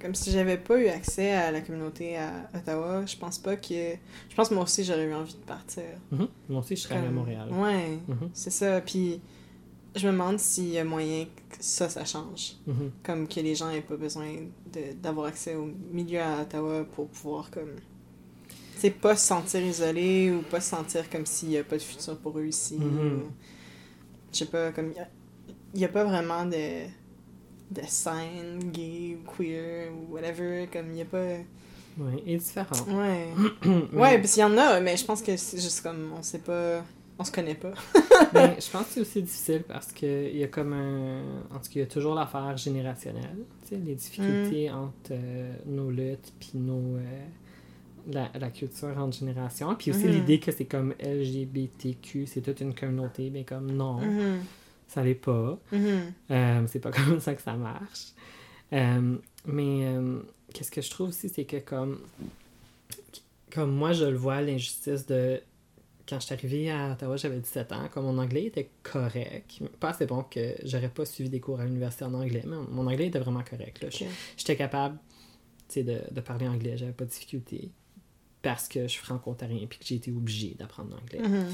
[0.02, 3.94] Comme si j'avais pas eu accès à la communauté à Ottawa, je pense pas que.
[4.30, 5.84] Je pense que moi aussi j'aurais eu envie de partir.
[6.12, 6.28] Mhm.
[6.50, 7.50] Moi aussi, je serais allée à Montréal.
[7.52, 8.30] Ouais, Mhm.
[8.34, 8.82] c'est ça.
[8.82, 9.20] Puis
[9.96, 12.56] je me demande s'il y a moyen que ça, ça change.
[12.68, 12.92] Mhm.
[13.04, 14.28] Comme que les gens aient pas besoin
[14.74, 17.72] de- d'avoir accès au milieu à Ottawa pour pouvoir comme.
[18.78, 21.82] C'est pas se sentir isolé ou pas se sentir comme s'il y a pas de
[21.82, 22.76] futur pour eux ici.
[22.80, 23.30] Ou-
[24.34, 24.92] Je sais pas, comme.
[25.76, 26.86] Il y a, pas vraiment de.
[27.72, 30.68] de scène gay ou queer ou whatever.
[30.72, 31.38] Comme il y a pas.
[31.98, 32.76] Oui, et différent.
[32.90, 33.28] Ouais.
[33.94, 36.40] ouais, parce qu'il y en a, mais je pense que c'est juste comme, on sait
[36.40, 36.84] pas,
[37.18, 37.72] on se connaît pas.
[38.34, 41.20] mais je pense que c'est aussi difficile parce qu'il y a comme un.
[41.52, 44.76] En tout cas, il y a toujours l'affaire générationnelle, tu sais, les difficultés Mm.
[44.76, 46.98] entre euh, nos luttes puis nos.
[46.98, 47.02] euh,
[48.12, 49.74] la, la culture entre générations.
[49.76, 50.12] Puis aussi Mhm.
[50.12, 54.40] l'idée que c'est comme LGBTQ, c'est toute une communauté, mais comme non, Mhm.
[54.88, 55.60] Ça l'est pas.
[55.72, 56.14] Mhm.
[56.32, 58.14] Euh, c'est pas comme ça que ça marche.
[58.74, 60.20] Euh, mais euh,
[60.54, 62.00] qu'est-ce que je trouve aussi, c'est que comme,
[63.52, 65.42] comme moi, je le vois, l'injustice de.
[66.08, 69.60] Quand je suis arrivée à Ottawa, j'avais 17 ans, comme mon anglais était correct.
[69.80, 72.86] Pas assez bon que j'aurais pas suivi des cours à l'université en anglais, mais mon
[72.86, 73.84] anglais était vraiment correct.
[74.38, 75.00] J'étais capable
[75.76, 77.72] de, de parler anglais, j'avais pas de difficulté
[78.44, 81.28] parce que je suis franco-ontarien puis que j'ai été obligée d'apprendre l'anglais.
[81.28, 81.54] Mhm.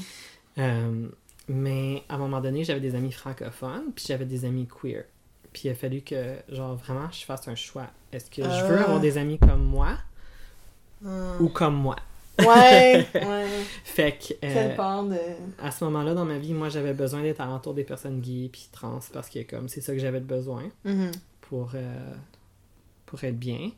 [0.58, 1.08] Euh,
[1.48, 5.04] mais à un moment donné, j'avais des amis francophones, puis j'avais des amis queer.
[5.52, 7.86] Puis il a fallu que, genre, vraiment, je fasse un choix.
[8.12, 8.84] Est-ce que je veux Ah.
[8.84, 9.98] avoir des amis comme moi
[11.04, 11.34] Ah.
[11.40, 11.96] ou comme moi?
[12.38, 13.46] Ouais, ouais.
[13.84, 14.74] Fait que, euh,
[15.10, 15.62] de.
[15.62, 18.68] à ce moment-là dans ma vie, moi, j'avais besoin d'être alentour des personnes gays puis
[18.72, 21.10] trans parce que, comme, c'est ça que j'avais besoin Mhm.
[21.42, 22.14] pour, euh,
[23.04, 23.70] pour être bien.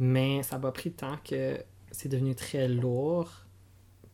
[0.00, 1.58] Mais ça m'a pris le temps que
[1.92, 3.30] c'est devenu très lourd,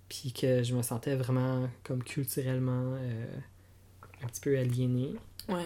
[0.09, 3.27] puis que je me sentais vraiment comme culturellement euh,
[4.23, 5.15] un petit peu aliénée.
[5.49, 5.65] Ouais.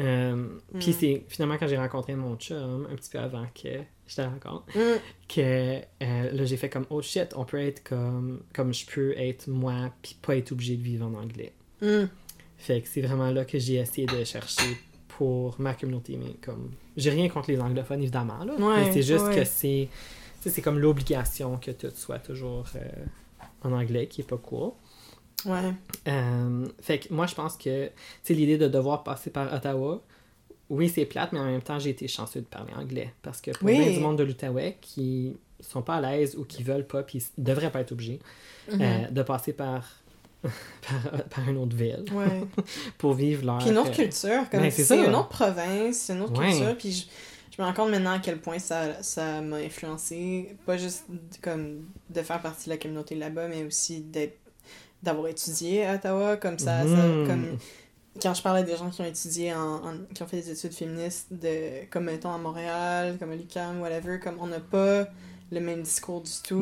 [0.00, 0.46] Euh,
[0.78, 0.96] Puis Mm.
[1.00, 3.68] c'est finalement quand j'ai rencontré mon chum, un petit peu avant que
[4.06, 5.00] je te rencontre, Mhm.
[5.28, 9.12] que euh, là j'ai fait comme oh shit, on peut être comme, comme je peux
[9.18, 11.52] être moi, puis pas être obligé de vivre en anglais.
[11.82, 12.08] Mhm.
[12.58, 14.76] Fait que c'est vraiment là que j'ai essayé de chercher
[15.08, 16.70] pour ma communauté, mais comme.
[16.96, 18.54] J'ai rien contre les anglophones, évidemment, là.
[18.54, 19.34] Ouais, mais c'est juste ouais.
[19.36, 19.88] que c'est.
[20.40, 22.88] c'est comme l'obligation que tout soit toujours euh,
[23.62, 24.70] en anglais, qui est pas cool.
[25.46, 25.72] Ouais.
[26.08, 27.90] Euh, fait que moi, je pense que,
[28.28, 30.02] l'idée de devoir passer par Ottawa,
[30.70, 33.12] oui, c'est plate, mais en même temps, j'ai été chanceux de parler anglais.
[33.22, 33.78] Parce que pour Oui.
[33.78, 37.24] bien du monde de l'Outaouais qui sont pas à l'aise ou qui veulent pas, puis
[37.38, 38.20] devraient pas être obligés
[38.72, 38.78] Mhm.
[38.82, 39.84] euh, de passer par,
[40.42, 42.42] par, par une autre ville Ouais.
[42.98, 43.58] pour vivre leur.
[43.58, 46.50] Puis une autre euh, culture, comme ben, c'est une autre province, c'est une autre Ouais.
[46.50, 47.08] culture, puis
[47.58, 51.04] je, me rends compte maintenant à quel point ça ça m'a influencé, pas juste
[51.42, 54.38] comme de faire partie de la communauté là-bas, mais aussi d'être
[55.02, 57.26] d'avoir étudié à Ottawa, comme ça, ça- Mhm.
[57.26, 57.58] comme
[58.20, 60.72] quand je parlais des gens qui ont étudié en, en- qui ont fait des études
[60.72, 65.06] féministes de comme mettons à Montréal, comme à l'UQAM, whatever, comme on n'a pas
[65.52, 66.60] le même discours du tout.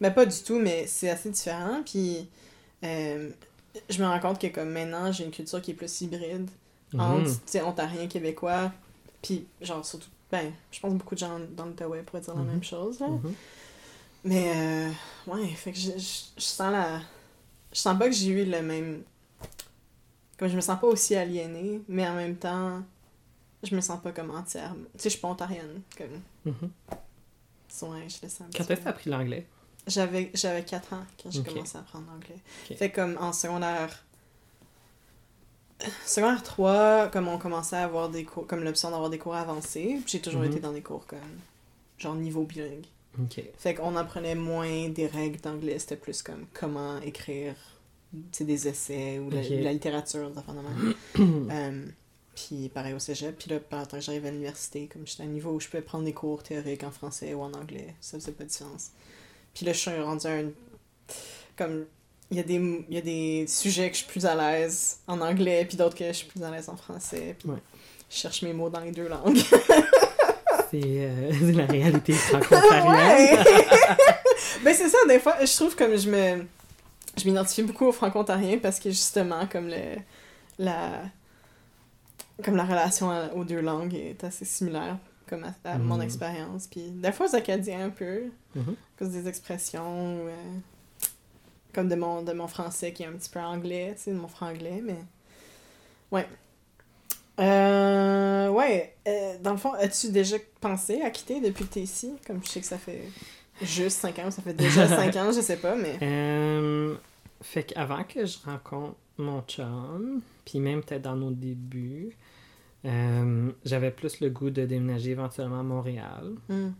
[0.00, 2.28] Ben pas du tout, mais c'est assez différent, puis
[2.84, 3.30] euh,
[3.88, 6.48] je me rends compte que comme maintenant j'ai une culture qui est plus hybride
[6.98, 7.24] entre, Mhm.
[7.26, 8.70] tu sais, ontarien, québécois,
[9.22, 12.42] puis genre surtout, ben, je pense que beaucoup de gens dans l'Outaouais pourraient dire la
[12.42, 12.48] Mhm.
[12.48, 13.08] même chose, là.
[13.08, 13.34] Mhm.
[14.24, 14.90] Mais, euh,
[15.32, 17.00] ouais, fait que je, je, je sens la...
[17.72, 19.02] Je sens pas que j'ai eu le même...
[20.38, 22.82] Comme je me sens pas aussi aliénée, mais en même temps,
[23.62, 24.74] je me sens pas comme entière.
[24.74, 26.20] Tu sais, je suis pas ontarienne, comme...
[26.52, 26.70] Mhm.
[27.82, 29.46] Ouais, je le sens Quand est-ce que appris l'anglais?
[29.86, 32.38] J'avais, j'avais 4 ans quand j'ai commencé à apprendre l'anglais.
[32.70, 32.76] Ok.
[32.76, 34.04] Fait comme en secondaire...
[36.06, 40.00] Secondaire 3, comme on commençait à avoir des cours, comme l'option d'avoir des cours avancés,
[40.06, 40.50] j'ai toujours Mhm.
[40.50, 41.18] été dans des cours comme,
[41.98, 42.86] genre niveau bilingue.
[43.22, 43.42] Ok.
[43.58, 47.54] Fait qu'on apprenait moins des règles d'anglais, c'était plus comme comment écrire
[48.12, 49.46] des essais ou la, Ok.
[49.50, 50.94] la littérature, des.
[51.50, 51.86] Euh,
[52.34, 53.36] puis pareil au cégep.
[53.36, 55.58] Puis là, par le temps que j'arrivais à l'université, comme j'étais à un niveau où
[55.60, 58.48] je pouvais prendre des cours théoriques en français ou en anglais, ça faisait pas de
[58.48, 58.90] différence.
[59.54, 60.50] Puis là, je suis rendue à un...
[61.56, 61.86] Comme,
[62.30, 65.20] il y, a des, y a des sujets que je suis plus à l'aise en
[65.20, 67.34] anglais, puis d'autres que je suis plus à l'aise en français.
[67.38, 67.56] Puis Ouais.
[68.10, 69.38] je cherche mes mots dans les deux langues.
[70.70, 73.42] C'est euh, la réalité franco-ontarienne.
[74.62, 76.44] Ben c'est ça, des fois, je trouve comme je me...
[77.16, 79.96] Je m'identifie beaucoup aux franco-ontariens parce que justement, comme le...
[80.58, 81.00] La...
[82.44, 86.02] Comme la relation à- aux deux langues est assez similaire, comme à, à mon Mhm.
[86.02, 86.66] expérience.
[86.70, 88.74] Puis des fois aux Acadiens un peu, Mhm.
[88.76, 90.34] à cause des expressions, euh,
[91.72, 94.16] comme de mon, de mon français qui est un petit peu anglais, tu sais, de
[94.16, 94.98] mon franglais, mais...
[96.10, 96.26] Ouais.
[97.40, 102.14] Euh, ouais, euh, dans le fond, as-tu déjà pensé à quitter depuis que t'es ici?
[102.26, 103.02] Comme je sais que ça fait
[103.62, 105.98] juste 5 ans, ça fait déjà 5 ans, je sais pas, mais...
[106.02, 106.96] Euh,
[107.42, 112.16] fait qu'avant que je rencontre mon chum, puis même peut-être dans nos débuts,
[112.84, 116.34] euh, j'avais plus le goût de déménager éventuellement à Montréal.
[116.48, 116.70] Hmm.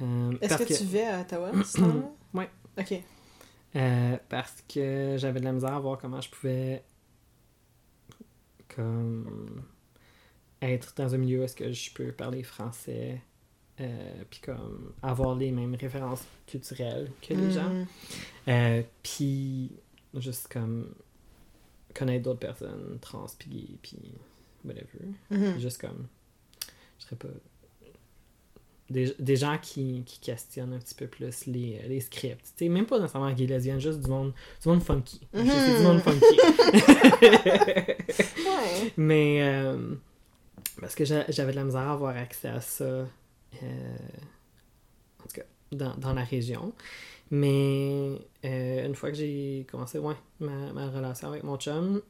[0.00, 1.50] Euh, Est-ce que, tu vis à Ottawa?
[2.34, 2.48] Ouais.
[2.78, 3.00] Ok.
[3.76, 6.82] Euh, parce que j'avais de la misère à voir comment je pouvais
[8.74, 9.62] comme
[10.62, 13.20] être dans un milieu où est-ce que je peux parler français
[13.80, 17.86] euh, puis comme avoir les mêmes références culturelles que les gens Hmm.
[18.48, 19.70] Euh, puis
[20.14, 20.94] juste comme
[21.94, 23.98] connaître d'autres personnes trans puis gay puis
[24.64, 25.58] whatever Mhm.
[25.60, 26.06] juste comme
[26.98, 27.28] je serais pas
[28.90, 32.60] des, des gens qui, qui questionnent un petit peu plus les, les scripts.
[32.62, 35.20] Même pas nécessairement gay lesbienne, juste du monde, du monde funky.
[35.34, 35.46] Mhm.
[35.48, 36.38] C'est du monde funky.
[38.38, 38.92] Ouais.
[38.96, 39.94] Mais euh,
[40.80, 43.06] parce que j'a- j'avais de la misère à avoir accès à ça, euh,
[43.62, 46.72] en tout cas, dans, dans la région.
[47.30, 48.12] Mais
[48.44, 52.00] euh, une fois que j'ai commencé ouais, ma, ma relation avec mon chum,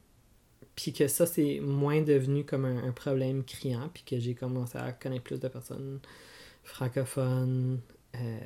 [0.75, 4.77] puis que ça, c'est moins devenu comme un, un problème criant, puis que j'ai commencé
[4.77, 5.99] à connaître plus de personnes
[6.69, 7.79] francophones,
[8.15, 8.37] euh,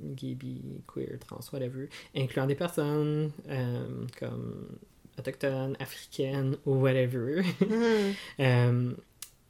[0.00, 3.86] gay, bi, queer, trans, whatever, incluant des personnes euh,
[4.18, 4.78] comme
[5.18, 7.42] autochtones, africaines ou whatever.
[7.60, 8.14] Mhm.
[8.40, 8.92] Euh,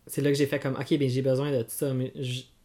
[0.06, 2.12] c'est là que j'ai fait comme, ok, ben j'ai besoin de ça, mais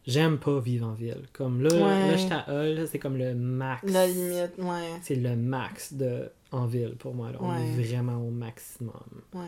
[0.07, 1.23] j'aime pas vivre en ville.
[1.33, 2.11] Comme là, Ouais.
[2.11, 3.83] là j'étais à Hull, c'est comme le max.
[3.91, 4.89] La limite, ouais.
[5.01, 7.31] C'est le max de en ville pour moi.
[7.31, 7.37] Là.
[7.41, 7.61] On Ouais.
[7.67, 8.93] est vraiment au maximum.
[9.33, 9.41] Ouais.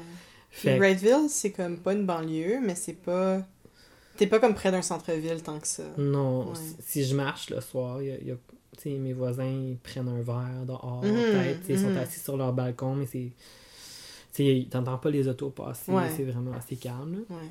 [0.51, 3.45] Fait Wrightville, c'est comme pas une banlieue, mais c'est pas.
[4.17, 5.83] T'es pas comme près d'un centre-ville tant que ça.
[5.97, 6.55] non, Ouais.
[6.79, 8.31] si- je marche le soir, il y a, il y
[8.99, 11.93] mes voisins ils prennent un verre dehors, Mhm, peut-être, sais, ils mhm.
[11.93, 13.31] sont assis sur leur balcon, mais c'est.
[14.69, 16.09] T'entends pas les autos passer, Ouais.
[16.15, 17.23] c'est vraiment assez calme.
[17.29, 17.35] là.
[17.37, 17.49] Ouais.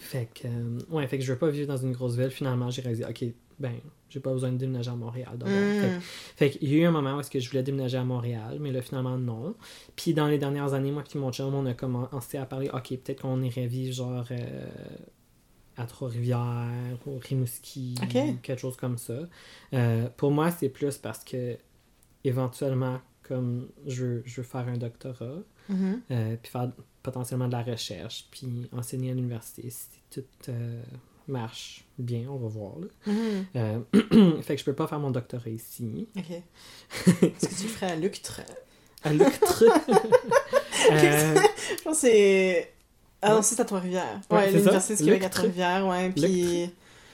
[0.00, 2.30] Fait que, euh, ouais, fait que je veux pas vivre dans une grosse ville.
[2.30, 3.24] Finalement, j'ai réalisé, ok,
[3.58, 3.74] ben,
[4.08, 5.32] j'ai pas besoin de déménager à Montréal.
[5.36, 5.52] d'abord.
[5.54, 6.00] Fait Mhm.
[6.00, 8.56] Fait qu'il y a eu un moment où est-ce que je voulais déménager à Montréal,
[8.60, 9.54] mais là, finalement, non.
[9.96, 12.88] Puis dans les dernières années, moi puis mon chum, on a commencé à parler, OK,
[12.88, 14.66] peut-être qu'on irait vivre genre euh,
[15.82, 18.40] à Trois-Rivières, ou Rimouski, Ok.
[18.42, 19.14] quelque chose comme ça.
[19.74, 21.56] Euh, pour moi, c'est plus parce que,
[22.24, 26.00] éventuellement, comme je veux, je veux faire un doctorat, Mhm.
[26.10, 26.70] euh, puis faire
[27.02, 30.82] potentiellement de la recherche, puis enseigner à l'université, si tout euh,
[31.28, 32.74] marche bien, on va voir.
[32.80, 32.86] Là.
[33.12, 33.46] Mhm.
[33.56, 36.06] Euh, fait que je peux pas faire mon doctorat ici.
[36.16, 36.30] Ok.
[37.22, 38.40] Est-ce que tu le ferais à Luctre?
[39.04, 39.64] À Luctre.
[40.90, 42.72] Je pense que c'est.
[43.22, 43.42] Ah non, Ouais.
[43.42, 44.20] c'est à Trois-Rivières.
[44.30, 45.28] Ouais, Ouais, l'Université du Québec à.
[45.28, 46.10] Trois-Rivières, ouais.
[46.10, 46.70] Puis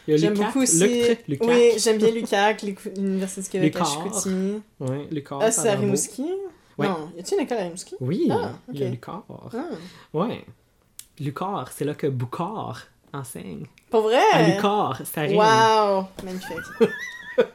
[0.08, 1.16] j'aime Lucac, beaucoup aussi.
[1.28, 1.48] Lucac.
[1.48, 2.62] Oui, j'aime bien Lucac,
[2.96, 3.84] l'Université du Québec à.
[3.84, 4.62] Chicoutimi.
[4.80, 5.38] Ouais, Lucar.
[5.42, 5.74] Ah, c'est à.
[5.74, 6.24] Rimouski?
[6.78, 6.86] Ouais.
[6.88, 7.94] Non, y a-tu une école à Rimouski?
[8.00, 8.92] Oui, Ah, il y a ok.
[8.92, 9.24] Lucar.
[9.52, 9.64] Ah.
[10.14, 10.44] Ouais.
[11.20, 13.66] Lucar, c'est là que Boucard enseigne.
[13.90, 14.20] Pour vrai?
[14.32, 15.38] À Lucar, ça rime.
[15.38, 16.04] Wow!
[16.24, 16.88] Magnifique.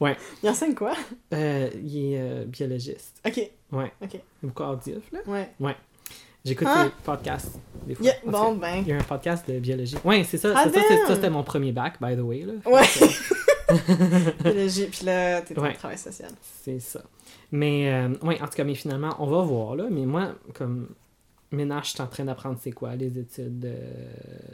[0.00, 0.16] Ouais.
[0.42, 0.94] Il enseigne quoi?
[1.34, 3.20] Euh, il est euh, biologiste.
[3.26, 3.92] Ok, Ouais.
[4.02, 4.18] Ok.
[4.42, 5.18] Boucard Diouf, là.
[5.26, 5.50] ouais.
[6.44, 6.84] J'écoute Ah.
[6.84, 8.06] les podcasts, des fois.
[8.06, 8.76] Yeah, bon, ben.
[8.82, 9.96] Il y a un podcast de biologie.
[10.04, 10.52] Ouais, c'est ça.
[10.56, 10.80] Ah, ça,
[11.14, 12.40] c'était mon premier bac, by the way.
[12.46, 12.52] Là.
[12.66, 12.82] Ouais.
[13.68, 15.74] Que, Puis là, t'es Ouais.
[15.74, 16.30] travail social.
[16.64, 17.02] C'est ça.
[17.52, 19.84] Mais, euh, ouais, en tout cas, mais finalement, on va voir, là.
[19.90, 20.88] Mais moi, comme
[21.52, 23.74] maintenant, je suis en train d'apprendre c'est quoi les études de,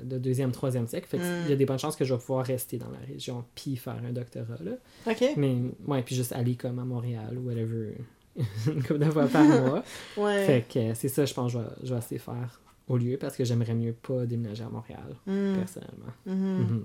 [0.03, 1.07] de deuxième, troisième siècle.
[1.09, 1.43] Fait que Mm.
[1.45, 3.77] il y a des bonnes chances que je vais pouvoir rester dans la région puis
[3.77, 4.73] faire un doctorat, là.
[5.07, 5.25] Ok.
[5.37, 7.93] Mais, ouais, puis juste aller comme à Montréal ou whatever,
[8.67, 9.83] une couple de fois par mois.
[10.17, 10.45] Ouais.
[10.47, 12.61] Fait que euh, c'est ça, je pense que je vais, je vais essayer de faire
[12.89, 15.57] au lieu parce que j'aimerais mieux pas déménager à Montréal, Hmm.
[15.57, 16.13] personnellement.
[16.27, 16.59] Mhm.
[16.59, 16.85] Mhm.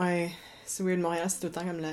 [0.00, 0.30] Ouais,
[0.64, 1.88] c'est weird, Montréal, c'est tout le temps comme la...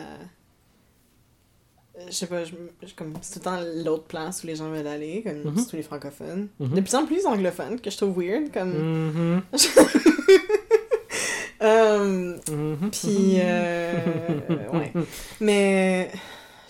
[1.97, 2.53] Euh, Je sais pas, je,
[2.95, 5.75] comme, c'est tout le temps l'autre place où les gens veulent aller, comme c'est tous
[5.75, 6.47] les francophones.
[6.59, 6.75] Mhm.
[6.75, 8.71] De plus en plus anglophones, que je trouve weird, comme...
[8.71, 9.41] Mhm.
[12.91, 13.97] Puis, euh,
[14.73, 14.91] ouais.
[15.39, 16.11] Mais,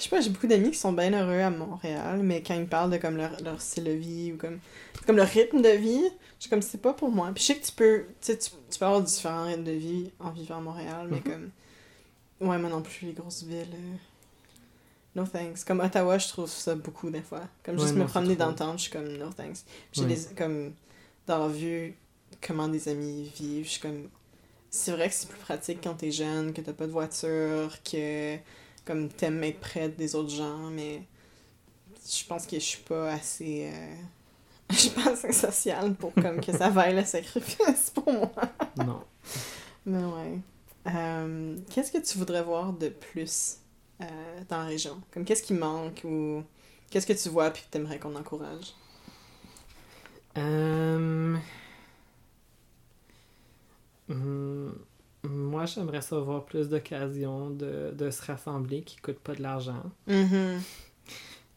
[0.02, 2.62] je sais pas, j'ai beaucoup d'amis qui sont bien heureux à Montréal, mais quand ils
[2.62, 4.60] me parlent de comme leur, leur style de vie ou comme,
[5.06, 6.02] comme leur rythme de vie,
[6.38, 7.32] je suis comme, c'est pas pour moi.
[7.36, 10.12] Puis je sais que tu peux, tu sais, tu, peux avoir différents rythmes de vie
[10.20, 11.24] en vivant à Montréal, mais Mhm.
[11.24, 11.52] comme,
[12.50, 13.96] ouais, moi non plus, les grosses villes, euh,
[15.16, 15.64] no thanks.
[15.66, 17.42] Comme Ottawa, je trouve ça beaucoup des fois.
[17.64, 18.46] Comme Ouais, juste non, me promener trop.
[18.46, 19.58] dans le temps, je suis comme, no thanks.
[19.94, 20.16] J'ai Ouais.
[20.16, 20.74] des, comme,
[21.28, 21.96] d'avoir vu
[22.46, 24.10] comment des amis vivent, je suis comme,
[24.72, 28.38] c'est vrai que c'est plus pratique quand t'es jeune, que t'as pas de voiture, que
[28.92, 31.04] comme t'aimes être près des autres gens, mais
[32.06, 33.96] je pense que je suis pas assez euh,
[34.70, 38.34] je suis pas assez sociale pour comme que ça vaille le sacrifice pour moi.
[38.76, 39.02] Non.
[39.86, 40.40] Mais ouais.
[40.94, 43.60] Euh, qu'est-ce que tu voudrais voir de plus
[44.02, 44.06] euh,
[44.50, 45.02] dans la région?
[45.14, 46.44] Comme qu'est-ce qui manque ou
[46.90, 48.74] qu'est-ce que tu vois puis que t'aimerais qu'on encourage?
[50.36, 51.38] Hmm,
[55.24, 59.84] Moi, j'aimerais savoir plus d'occasions de, de se rassembler qui coûtent pas de l'argent.
[60.08, 60.62] Mhm.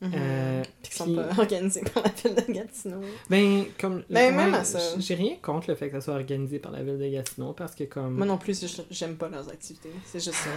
[0.01, 0.13] Mhm.
[0.15, 3.01] Euh, Puis qui sont pas organisés par la ville de Gatineau.
[3.31, 4.03] Ben, comme.
[4.11, 4.79] Ben, même à ça.
[4.99, 7.75] J'ai rien contre le fait que ça soit organisé par la ville de Gatineau parce
[7.75, 8.15] que, comme.
[8.15, 9.91] Moi non plus, j'aime pas leurs activités.
[10.05, 10.51] C'est juste ça.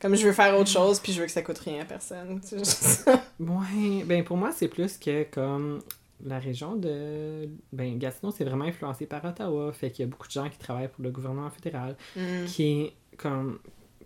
[0.00, 2.40] Comme je veux faire autre chose, puis je veux que ça coûte rien à personne.
[2.42, 3.22] C'est juste ça.
[3.38, 5.80] Ouais, ben pour moi, c'est plus que comme
[6.24, 7.48] la région de.
[7.72, 9.72] Ben, Gatineau, c'est vraiment influencé par Ottawa.
[9.72, 12.44] Fait qu'il y a beaucoup de gens qui travaillent pour le gouvernement fédéral Mm.
[12.46, 13.58] qui, comme,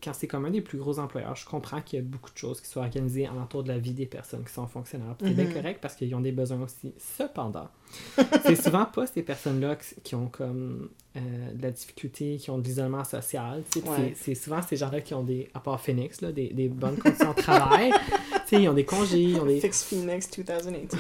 [0.04, 2.36] quand c'est comme un des plus gros employeurs, je comprends qu'il y a beaucoup de
[2.36, 5.14] choses qui sont organisées alentour de la vie des personnes qui sont fonctionnaires.
[5.20, 5.54] C'est bien Mhm.
[5.54, 6.92] correct parce qu'ils ont des besoins aussi.
[6.98, 7.68] Cependant,
[8.44, 11.20] c'est souvent pas ces personnes-là qui- ont comme euh,
[11.54, 13.62] de la difficulté, qui ont de l'isolement social.
[13.76, 14.12] Ouais.
[14.16, 17.32] C'est souvent ces gens-là qui ont des, à part Phoenix, là, des, des bonnes conditions
[17.32, 17.92] de travail.
[18.52, 20.96] Ils ont des congés, ils ont des, Fix Phoenix 2018.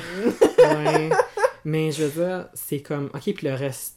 [0.58, 1.10] Ouais.
[1.64, 3.06] Mais je veux dire, c'est comme.
[3.14, 3.96] Ok, puis le reste.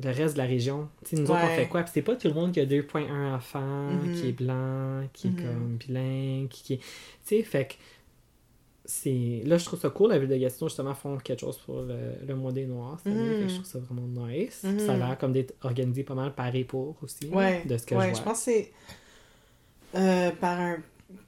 [0.00, 1.56] Le reste de la région, tu nous autres, on Ouais.
[1.56, 1.82] fait quoi?
[1.82, 4.14] Puis c'est pas tout le monde qui a 2.1 enfants, Mhm.
[4.14, 5.36] qui est blanc, qui est Mhm.
[5.42, 6.76] comme bilingue, qui est.
[6.78, 6.84] Tu
[7.24, 7.74] sais, fait que.
[8.90, 9.42] C'est...
[9.44, 10.10] Là, je trouve ça cool.
[10.10, 12.98] La ville de Gatineau, justement, font quelque chose pour le, le mois des Noirs.
[13.04, 13.14] année.
[13.16, 13.34] Mhm.
[13.36, 14.62] Fait que je trouve ça vraiment nice.
[14.64, 14.78] Mhm.
[14.78, 17.26] Ça a l'air comme d'être organisé pas mal par et pour aussi.
[17.28, 17.64] Ouais.
[17.66, 18.32] De ce que ouais, je je, vois.
[18.32, 18.72] pense que c'est
[19.94, 20.76] euh, par un.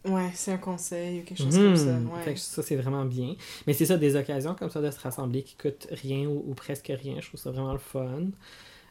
[0.05, 1.65] Ouais, c'est un conseil ou quelque chose Mhm.
[1.65, 1.99] comme ça.
[2.31, 2.37] Ouais.
[2.37, 3.35] Ça, c'est vraiment bien.
[3.67, 6.55] Mais c'est ça, des occasions comme ça de se rassembler qui coûtent rien ou, ou
[6.55, 8.25] presque rien, je trouve ça vraiment le fun.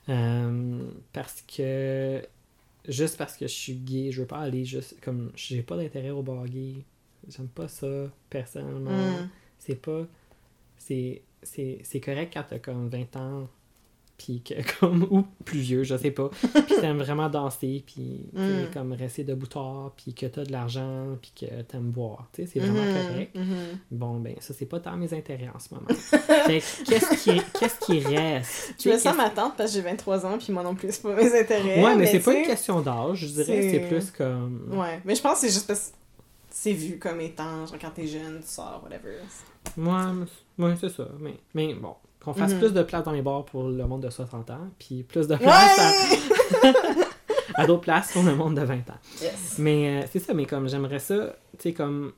[0.10, 0.80] Euh,
[1.14, 2.22] parce que,
[2.88, 5.32] juste parce que je suis gay, je veux pas aller juste comme.
[5.36, 6.84] J'ai pas d'intérêt au bar gay.
[7.28, 7.88] J'aime pas ça,
[8.30, 8.90] personnellement.
[9.22, 9.30] Mm.
[9.60, 10.08] C'est pas.
[10.78, 11.22] C'est
[12.04, 13.48] correct quand t'as comme 20 ans,
[14.20, 18.72] puis que, comme, ou plus vieux, je sais pas, puis t'aimes vraiment danser, puis Mm.
[18.74, 22.50] comme rester debout tard, puis que t'as de l'argent, puis que t'aimes boire, tu sais,
[22.54, 23.36] c'est vraiment Mhm, correct.
[23.36, 23.56] mhm.
[23.92, 25.88] Bon, ben, ça, c'est pas tant mes intérêts en ce moment.
[26.48, 28.74] qu'est-ce qui, qu'est-ce qui reste?
[28.84, 30.76] Je me Tu sais, sens ma tante parce que j'ai 23 ans, puis moi non
[30.76, 31.84] plus, c'est pas mes intérêts.
[31.84, 34.68] Ouais, mais, c'est pas une question d'âge, je dirais, c'est- plus comme...
[34.78, 35.94] Ouais, mais je pense que c'est juste parce que
[36.52, 39.18] c'est vu comme étant, genre quand t'es jeune, tu sors, whatever.
[39.78, 40.14] Ouais,
[40.58, 41.08] mais- ouais, c'est ça.
[41.20, 41.96] Mais, mais bon,
[42.34, 42.60] qu'on fasse Mhm.
[42.60, 45.36] plus de place dans les bars pour le monde de 60 ans, puis plus de
[45.36, 45.92] place à,
[46.64, 46.74] Ouais!
[47.56, 49.00] à d'autres places pour le monde de 20 ans.
[49.22, 49.56] yes.
[49.60, 52.12] Mais euh, c'est ça, mais comme j'aimerais ça, tu sais, comme.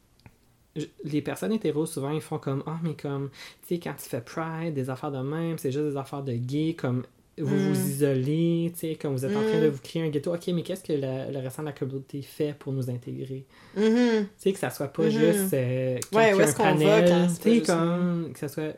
[0.76, 3.30] je- Les personnes hétéros, souvent, ils font comme Ah, mais comme,
[3.68, 6.34] tu sais, quand tu fais Pride, des affaires de même, c'est juste des affaires de
[6.34, 7.04] gays, comme
[7.38, 7.74] vous Mm.
[7.74, 9.64] vous isolez, tu sais, comme vous êtes en train Mm.
[9.64, 10.34] de vous créer un ghetto.
[10.34, 13.46] Ok, mais qu'est-ce que la- le restant de la communauté fait pour nous intégrer?
[13.76, 13.84] Mhm.
[13.86, 15.10] Tu sais, que ça soit pas Mhm.
[15.12, 15.54] juste.
[15.54, 18.32] euh, Ouais, où est-ce qu'on va quand comme.
[18.34, 18.74] Que ça soit.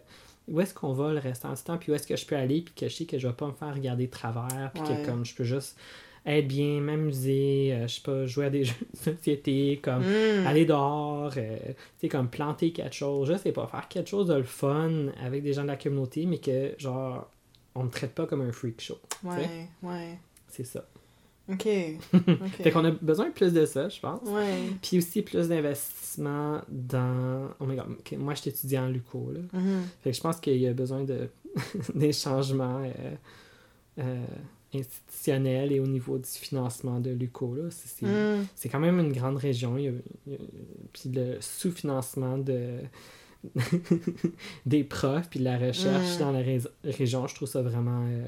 [0.47, 2.61] Où est-ce qu'on va le restant du temps, puis où est-ce que je peux aller,
[2.61, 4.97] puis que je sais que je vais pas me faire regarder de travers, puis Ouais.
[5.01, 5.77] que comme je peux juste
[6.25, 10.45] être bien, m'amuser, euh, je sais pas, jouer à des jeux de société, comme Mm.
[10.47, 14.27] aller dehors, euh, tu sais, comme planter quelque chose, je sais pas, faire quelque chose
[14.27, 17.29] de le fun avec des gens de la communauté, mais que, genre,
[17.75, 18.99] on me traite pas comme un freak show.
[19.23, 20.19] Ouais, ouais.
[20.49, 20.85] C'est ça.
[21.51, 21.67] Ok.
[22.13, 22.47] ok.
[22.61, 24.21] Fait qu'on a besoin de plus de ça, je pense.
[24.29, 24.69] Ouais.
[24.81, 27.49] Puis aussi plus d'investissement dans.
[27.59, 29.39] Oh my god, ok, moi je suis étudiant en Luco, là.
[29.51, 29.81] Mhm.
[30.01, 31.29] Fait que je pense qu'il y a besoin de
[31.95, 33.15] des changements euh,
[33.99, 34.25] euh,
[34.73, 37.63] institutionnels et au niveau du financement de Luco, là.
[37.69, 38.05] C'est, c'est-
[38.67, 38.71] Mm.
[38.71, 39.77] quand même une grande région.
[39.77, 39.91] il y a-
[40.27, 40.39] il y a-
[40.93, 42.77] puis le sous-financement de
[44.65, 46.19] des profs puis de la recherche Mm.
[46.19, 48.25] dans la ré- région, je trouve ça vraiment euh,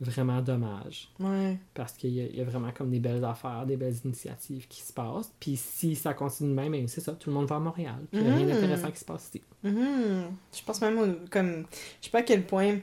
[0.00, 1.56] vraiment dommage Ouais.
[1.72, 4.92] parce qu'il y, y a vraiment comme des belles affaires, des belles initiatives qui se
[4.92, 5.32] passent.
[5.38, 8.00] Puis si ça continue de même, ben, c'est ça, tout le monde va à Montréal.
[8.10, 8.52] Puis il n'y a rien Mhm.
[8.52, 9.42] d'intéressant qui se passe ici.
[9.62, 10.24] Mhm.
[10.52, 11.64] Je pense même au- comme
[12.00, 12.78] je sais pas à quel point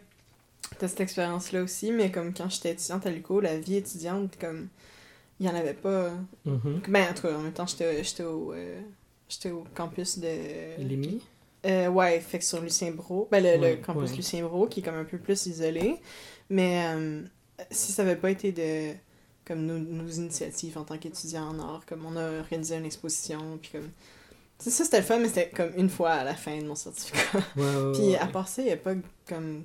[0.80, 4.38] t'as cette expérience là aussi mais comme quand j'étais étudiante à l'UQO la vie étudiante
[4.40, 4.70] comme
[5.40, 6.12] il y en avait pas
[6.46, 6.82] Mhm.
[6.88, 8.80] ben en tout cas en même temps j'étais au euh,
[9.28, 11.22] j'étais au campus de Lémi?
[11.66, 14.16] Euh, ouais fait que sur Lucien Bro ben le, le campus ouais.
[14.18, 15.96] Lucien Bro qui est comme un peu plus isolé
[16.52, 17.22] mais euh,
[17.72, 18.94] si ça avait pas été de
[19.46, 23.58] comme nos, nos initiatives en tant qu'étudiants en art comme on a organisé une exposition
[23.60, 23.90] puis comme
[24.60, 26.66] tu sais, ça c'était le fun mais c'était comme une fois à la fin de
[26.68, 27.20] mon certificat
[27.56, 28.18] Ouais, ouais, puis ouais.
[28.18, 28.94] à part ça, il n'y a pas
[29.28, 29.64] comme.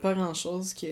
[0.00, 0.86] Pas grand chose que.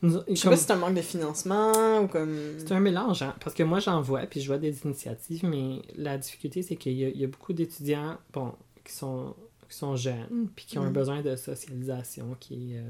[0.00, 2.54] Je sais comme- pas si c'est un manque de financement ou comme.
[2.58, 5.82] C'est un mélange, hein, parce que moi j'en vois, puis je vois des initiatives, mais
[5.96, 8.54] la difficulté c'est qu'il y, y a beaucoup d'étudiants bon,
[8.84, 9.34] qui, sont,
[9.68, 10.92] qui sont jeunes, puis qui ont un Mhm.
[10.92, 12.82] besoin de socialisation qui est, euh,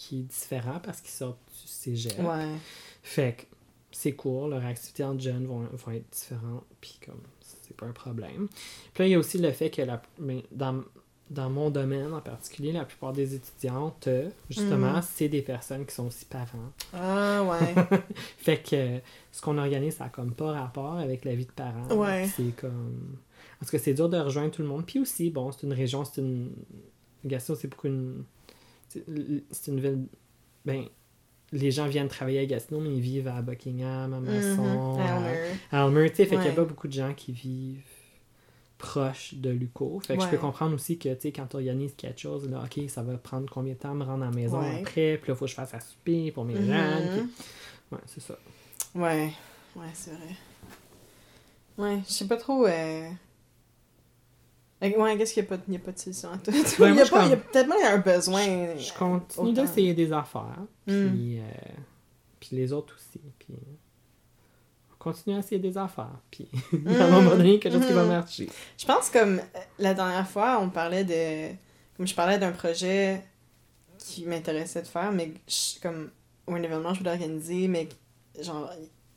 [0.00, 2.18] qui est différent parce qu'ils sortent du cégep.
[2.20, 2.48] Ouais.
[3.02, 3.42] Fait que
[3.92, 7.92] c'est court, leurs activités entre jeunes vont, vont être différentes, puis comme c'est pas un
[7.92, 8.48] problème.
[8.94, 10.82] Puis là, il y a aussi le fait que la, mais dans,
[11.28, 14.08] dans mon domaine en particulier, la plupart des étudiantes,
[14.48, 15.02] justement, Mhm.
[15.02, 16.72] c'est des personnes qui sont aussi parents.
[16.94, 17.74] Ah, ouais.
[18.38, 19.00] Fait que
[19.32, 21.94] ce qu'on organise, ça n'a comme pas rapport avec la vie de parents.
[21.94, 22.26] Ouais.
[22.34, 23.16] C'est comme.
[23.58, 24.86] Parce que c'est dur de rejoindre tout le monde.
[24.86, 26.52] Puis aussi, bon, c'est une région, c'est une.
[27.24, 28.24] Gatineau, c'est beaucoup une.
[29.50, 30.06] C'est une ville.
[30.64, 30.84] Ben,
[31.52, 35.00] les gens viennent travailler à Gatineau, mais ils vivent à Buckingham, à Masson, Mhm.
[35.00, 35.50] à Elmer.
[35.72, 36.26] à Elmer, tu sais.
[36.26, 37.82] Fait qu'il n'y a pas beaucoup de gens qui vivent
[38.78, 40.00] proches de Luco.
[40.00, 42.64] Fait que je peux comprendre aussi que, tu sais, quand tu organises quelque chose, là,
[42.64, 44.80] OK, ça va prendre combien de temps à me rendre à la maison Ouais.
[44.80, 46.66] après, puis là, il faut que je fasse à souper pour mes jeunes.
[47.12, 47.28] puis-
[47.92, 48.38] Ouais, c'est ça.
[48.94, 49.32] Ouais.
[49.76, 50.36] Ouais, c'est vrai.
[51.78, 52.66] Ouais, je sais pas trop.
[52.66, 53.08] Euh...
[54.82, 56.50] Ouais, qu'est-ce qu'il n'y a, pas- il a pas de solution à tout?
[56.52, 58.76] il moi, y a je il y a peut-être il y a un besoin.
[58.78, 59.62] Je continue autant.
[59.62, 60.56] d'essayer des affaires.
[60.86, 61.40] Puis, Mm.
[61.40, 61.72] euh,
[62.40, 63.20] puis les autres aussi.
[63.38, 63.54] Puis
[64.98, 66.18] continuer à essayer des affaires.
[66.30, 66.48] Puis,
[66.86, 68.08] à un moment donné, quelque chose qui va Mhm.
[68.08, 68.48] marcher.
[68.78, 71.54] Je pense comme euh, la dernière fois, on parlait de.
[71.96, 73.22] Comme je parlais d'un projet
[73.98, 76.10] qui m'intéressait de faire, mais je- comme.
[76.48, 77.88] Ou un événement que je voulais organiser, mais
[78.40, 78.70] genre.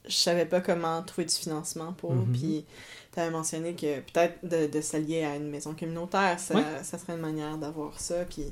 [0.05, 2.13] Je savais pas comment trouver du financement pour.
[2.13, 2.33] Mhm.
[2.33, 2.65] Puis,
[3.13, 6.63] tu avais mentionné que peut-être de, de s'allier à une maison communautaire, ça, Ouais.
[6.83, 8.25] ça serait une manière d'avoir ça.
[8.29, 8.45] Puis,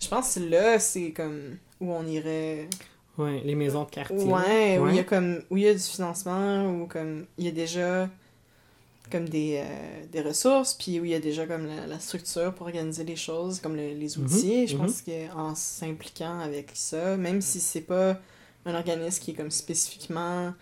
[0.00, 2.68] je pense que là, c'est comme où on irait.
[3.18, 4.16] Ouais, les maisons de quartier.
[4.18, 7.46] Ouais, où il y a comme où il y a du financement ou comme il
[7.46, 8.10] y a déjà
[9.10, 12.52] comme des, euh, des ressources puis où il y a déjà comme la, la structure
[12.52, 14.82] pour organiser les choses comme le- les outils je mhm.
[14.82, 18.18] pense qu'en s'impliquant avec ça même si c'est pas
[18.64, 20.52] un organisme qui est comme spécifiquement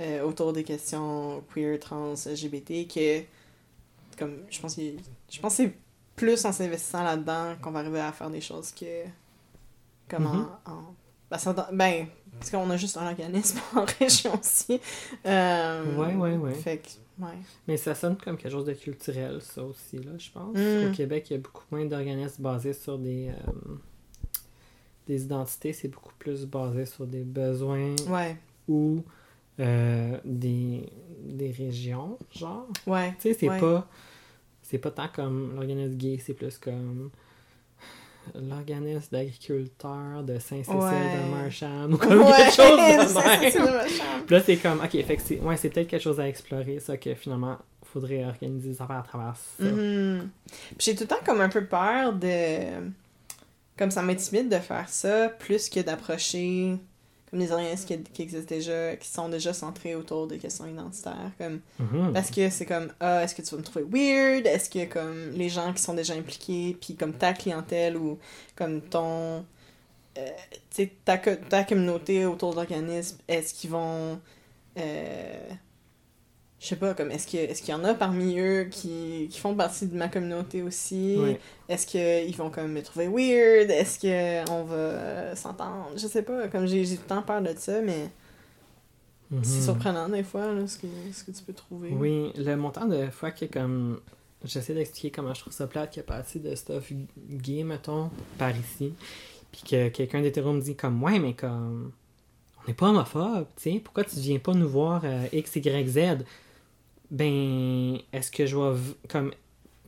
[0.00, 3.22] euh, autour des questions queer trans LGBT que
[4.18, 5.72] comme je pense qu'il- je pense que c'est
[6.16, 9.04] plus en s'investissant là-dedans qu'on va arriver à faire des choses que
[10.08, 10.46] comme Mhm.
[10.66, 10.94] en, en-
[11.30, 11.38] ben,
[11.72, 12.06] ben,
[12.38, 14.80] parce qu'on a juste un organisme en région aussi.
[15.26, 16.54] Euh, Ouais, ouais, ouais.
[16.54, 17.32] Fait que, ouais.
[17.66, 20.56] Mais ça sonne comme quelque chose de culturel, ça aussi, là, je pense.
[20.56, 20.90] Mm.
[20.90, 23.52] Au Québec, il y a beaucoup moins d'organismes basés sur des, euh,
[25.06, 25.72] des identités.
[25.72, 28.36] C'est beaucoup plus basé sur des besoins Ouais,
[28.68, 29.02] ou
[29.60, 30.88] euh, des,
[31.22, 32.66] des régions, genre.
[32.86, 33.12] ouais.
[33.20, 33.60] Tu sais, c'est Ouais.
[33.60, 33.86] pas...
[34.62, 37.10] C'est pas tant comme l'organisme gay, c'est plus comme
[38.34, 41.16] l'organisme d'agriculteurs de Saint-Cécile Ouais.
[41.26, 44.24] de Marchand ou comme Ouais, quelque chose de même.
[44.26, 46.96] Puis là, c'est comme, ok, fait que c'est, ouais, peut-être quelque chose à explorer, ça,
[46.96, 49.64] que finalement, faudrait organiser des affaires à travers ça.
[49.64, 50.30] Mhm.
[50.78, 52.90] Puis j'ai tout le temps comme un peu peur de...
[53.76, 56.76] Comme ça m'intimide de faire ça, plus que d'approcher
[57.50, 61.30] organismes qui, qui existent déjà, qui sont déjà centrés autour des questions identitaires.
[61.38, 62.12] Comme Mhm.
[62.12, 64.46] Parce que c'est comme, ah, est-ce que tu vas me trouver weird?
[64.46, 68.18] Est-ce que, comme, les gens qui sont déjà impliqués, puis comme ta clientèle ou
[68.56, 69.44] comme ton.
[70.18, 70.30] euh,
[71.04, 74.20] ta, ta communauté autour de l'organisme, est-ce qu'ils vont.
[74.78, 75.50] euh,
[76.64, 79.38] je sais pas, comme, est-ce que est-ce qu'il y en a parmi eux qui, qui
[79.38, 81.18] font partie de ma communauté aussi?
[81.68, 83.70] Est-ce qu'ils vont comme me trouver weird?
[83.70, 83.98] Est-ce
[84.46, 85.90] qu'on va s'entendre?
[85.96, 88.08] Je sais pas, comme j'ai j'ai tout le temps peur de ça, mais
[89.42, 89.62] c'est Mhm.
[89.64, 91.90] surprenant des fois, là, ce que, ce que tu peux trouver.
[91.90, 94.00] Oui, le montant de fois que comme
[94.44, 96.92] j'essaie d'expliquer comment je trouve ça plate qu'il y a pas assez de stuff
[97.30, 98.94] gay, mettons, par ici,
[99.52, 101.92] puis que quelqu'un d'hétéro me dit comme ouais, mais comme
[102.62, 105.88] on n'est pas homophobe, tu sais, pourquoi tu viens pas nous voir euh, X, Y,
[105.88, 106.24] Z?
[107.14, 109.32] Ben, est-ce que je vais comme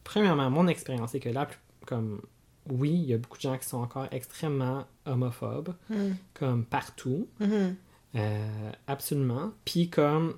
[0.04, 1.48] premièrement mon expérience c'est que là
[1.84, 2.22] comme
[2.70, 6.14] oui, il y a beaucoup de gens qui sont encore extrêmement homophobes, Hmm.
[6.34, 7.28] comme partout.
[7.38, 7.76] Mhm.
[8.16, 9.52] Euh, absolument.
[9.64, 10.36] Puis comme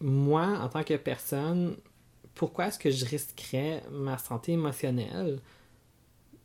[0.00, 1.76] moi, en tant que personne,
[2.34, 5.38] pourquoi est-ce que je risquerais ma santé émotionnelle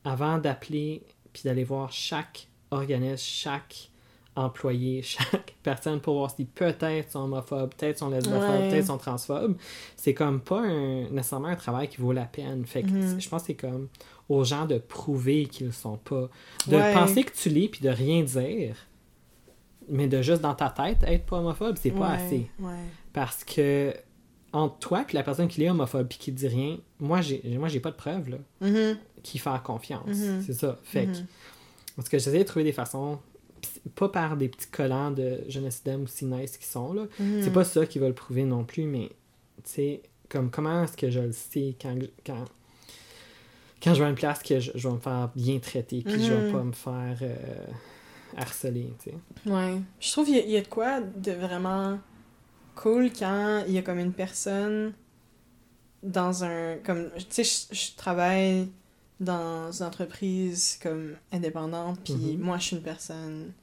[0.06, 3.90] avant d'appeler puis d'aller voir chaque organisme, chaque
[4.38, 8.70] employé, chaque personne pour voir si peut-être sont homophobes, peut-être sont lesbophobes, Ouais.
[8.70, 9.58] peut-être sont transphobes.
[9.96, 12.66] C'est comme pas un- nécessairement un travail qui vaut la peine.
[12.66, 13.20] Fait que Mhm.
[13.20, 13.88] je pense que c'est comme
[14.30, 16.30] aux gens de prouver qu'ils le sont pas.
[16.68, 16.94] De Ouais.
[16.94, 18.76] penser que tu l'es puis de rien dire.
[19.90, 22.48] Mais de juste dans ta tête être pas homophobe, c'est pas Ouais, assez.
[23.14, 23.94] Parce que
[24.54, 27.68] entre toi puis la personne qui est homophobe puis qui dit rien, moi j'ai moi
[27.70, 28.98] j'ai pas de preuves là, Mhm.
[29.24, 30.08] qui faire confiance.
[30.08, 30.44] Mhm.
[30.46, 30.78] C'est ça.
[30.84, 31.18] Fait que
[31.96, 33.20] parce que j'essaie de trouver des façons
[33.96, 37.04] pas par des petits collants de jeunesse d'aime aussi nice qui sont là.
[37.20, 37.42] Mhm.
[37.44, 39.10] C'est pas ça qui va le prouver non plus, mais
[39.64, 41.96] tu sais, comme comment est-ce que je le sais quand,
[42.26, 42.46] quand,
[43.82, 46.24] quand je vais à une place que je, je vais me faire bien traiter, puis
[46.24, 46.52] je vais Mhm.
[46.52, 47.66] pas me faire euh,
[48.36, 49.50] harceler, tu sais.
[49.50, 49.78] Ouais.
[50.00, 52.00] Je trouve qu'il y, a- il y a de quoi de vraiment
[52.76, 54.94] cool quand il y a comme une personne
[56.04, 56.78] dans un.
[56.86, 58.68] Comme, tu sais, je, je travaille
[59.20, 62.40] dans une entreprise comme indépendante, puis Mhm.
[62.40, 63.54] moi, je suis une personne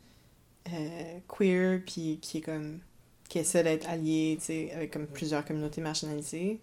[0.72, 2.80] euh, queer, puis qui est comme.
[3.28, 6.60] qui essaie d'être alliée, tu sais, avec comme plusieurs communautés marginalisées.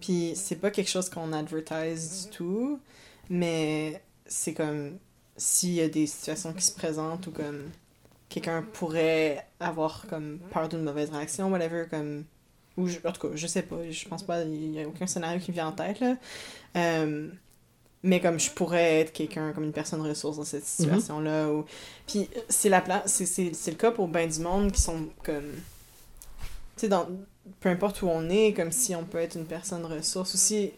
[0.00, 2.80] Puis c'est pas quelque chose qu'on advertise du tout,
[3.28, 4.98] mais c'est comme
[5.36, 7.70] s'il y a des situations qui se présentent ou comme
[8.28, 12.24] quelqu'un pourrait avoir comme peur d'une mauvaise réaction, whatever, comme.
[12.76, 15.06] Ou je- en tout cas, je sais pas, je pense pas, il y a aucun
[15.06, 16.16] scénario qui me vient en tête, là.
[16.76, 17.30] Euh,
[18.02, 21.48] mais comme je pourrais être quelqu'un, comme une personne ressource dans cette situation-là.
[21.52, 21.64] ou...
[22.06, 25.08] Puis c'est la place, c'est, c'est, c'est le cas pour ben du monde qui sont
[25.24, 25.52] comme.
[26.76, 27.06] Tu sais, dans.
[27.60, 30.34] Peu importe où on est, comme si on peut être une personne ressource.
[30.34, 30.72] Aussi,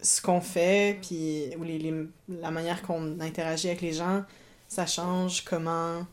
[0.00, 1.50] ce qu'on fait, puis.
[1.58, 4.22] ou les, les- la manière qu'on interagit avec les gens,
[4.68, 6.06] ça change comment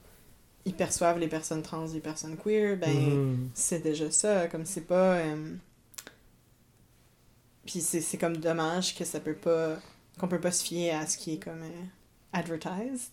[0.66, 3.50] ils perçoivent les personnes trans, les personnes queer, ben Mhm.
[3.54, 5.18] c'est déjà ça, comme c'est pas...
[5.18, 5.54] euh,
[7.66, 9.78] Puis c'est c'est comme dommage que ça peut pas...
[10.20, 11.84] qu'on peut pas se fier à ce qui est comme euh,
[12.34, 13.10] advertised.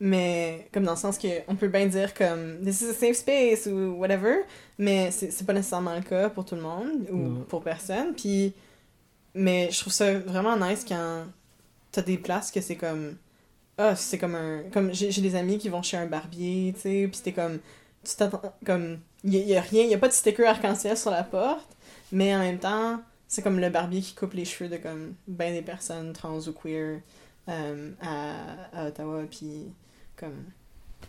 [0.00, 3.16] mais comme dans le sens que on peut bien dire comme this is a safe
[3.16, 4.38] space ou whatever,
[4.78, 7.40] mais c'est c'est pas nécessairement le cas pour tout le monde ou Non.
[7.48, 8.14] pour personne.
[8.14, 8.52] Puis,
[9.34, 11.24] mais je trouve ça vraiment nice quand
[11.92, 13.16] t'as des places que c'est comme
[13.78, 17.06] ah c'est comme un comme j'ai des amis qui vont chez un barbier, tu sais,
[17.08, 17.58] puis c'était comme
[18.04, 21.10] tu t'attends comme y, a- y a rien, y a pas de sticker arc-en-ciel sur
[21.10, 21.68] la porte,
[22.12, 25.52] mais en même temps c'est comme le barbier qui coupe les cheveux de comme ben
[25.54, 27.00] des personnes trans ou queer
[27.48, 28.34] euh, à,
[28.72, 29.66] à Ottawa, puis
[30.16, 30.44] comme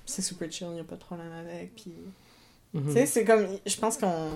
[0.05, 1.93] c'est super chill, y a pas de problème avec, puis
[2.73, 2.87] Mhm.
[2.87, 3.47] tu sais, c'est comme.
[3.65, 4.31] Je pense qu'on.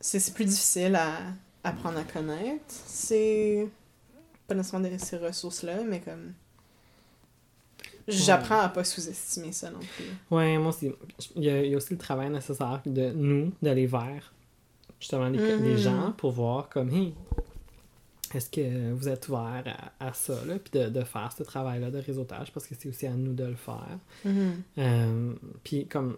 [0.00, 1.12] C'est plus difficile à
[1.62, 2.64] apprendre à connaître.
[2.68, 3.68] C'est.
[4.48, 6.32] Pas nécessairement ces ressources-là, mais comme.
[8.08, 10.06] J'apprends à pas sous-estimer ça non plus.
[10.30, 10.90] Ouais, moi aussi.
[11.36, 14.32] Il y, a, il y a aussi le travail nécessaire de nous, d'aller vers
[15.00, 17.14] justement les, les gens pour voir comme, hey,
[18.34, 19.64] est-ce que vous êtes ouvert
[20.00, 22.88] à, à ça, là, puis de, de faire ce travail-là de réseautage parce que c'est
[22.88, 23.98] aussi à nous de le faire.
[24.78, 25.32] Euh,
[25.64, 26.16] puis comme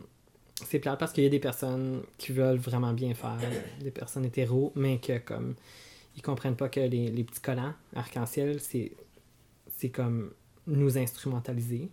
[0.66, 3.38] c'est plate parce qu'il y a des personnes qui veulent vraiment bien faire,
[3.80, 5.54] des personnes hétéros, mais que comme
[6.16, 8.92] ils comprennent pas que les, les petits collants arc-en-ciel, c'est
[9.78, 10.32] c'est comme
[10.66, 11.88] nous instrumentaliser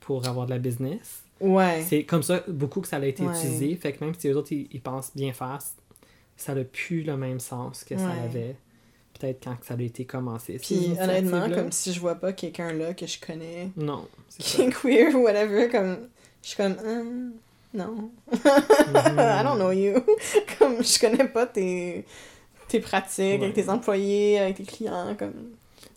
[0.00, 1.24] pour avoir de la business.
[1.40, 1.84] Ouais.
[1.88, 3.36] C'est comme ça beaucoup que ça a été Ouais.
[3.36, 5.58] utilisé, fait que même si les autres ils, ils pensent bien faire,
[6.36, 8.54] ça n'a plus le même sens que ça avait
[9.18, 10.58] peut-être quand ça a été commencé.
[10.58, 14.06] Puis honnêtement, comme si je vois pas quelqu'un là que je connais, Non,
[14.38, 16.08] qui est queer ou whatever, comme.
[16.42, 16.76] Je suis comme.
[16.84, 17.32] Hum,
[17.74, 17.92] non.
[17.94, 18.10] Mhm.
[19.18, 19.94] I don't know you.
[20.58, 22.04] comme je connais pas tes,
[22.68, 25.34] tes pratiques avec tes employés, avec tes clients, comme.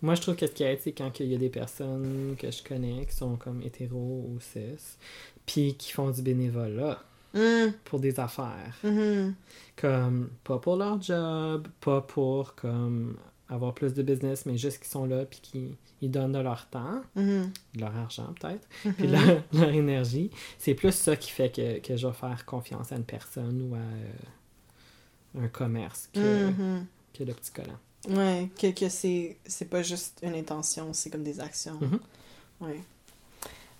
[0.02, 2.50] Moi, je trouve que ce qui aide, c'est quand il y a des personnes que
[2.50, 4.98] je connais qui sont comme hétéros ou cis,
[5.46, 7.02] puis qui font du bénévolat
[7.34, 8.76] Hum, pour des affaires.
[8.84, 9.34] mhm.
[9.78, 13.18] Comme, pas pour leur job, pas pour comme
[13.48, 16.68] avoir plus de business, mais juste qu'ils sont là, puis qui ils donnent de leur
[16.70, 17.52] temps, Mhm.
[17.76, 18.68] de leur argent peut-être,
[18.98, 20.30] puis de leur, leur énergie.
[20.58, 23.76] C'est plus ça qui fait que, que je vais faire confiance à une personne ou
[23.76, 26.50] à euh, un commerce que,
[27.14, 27.78] que le petit collant.
[28.10, 31.78] Ouais, que, que c'est, c'est pas juste une intention, c'est comme des actions.
[31.80, 32.00] Mhm.
[32.62, 32.82] Ouais.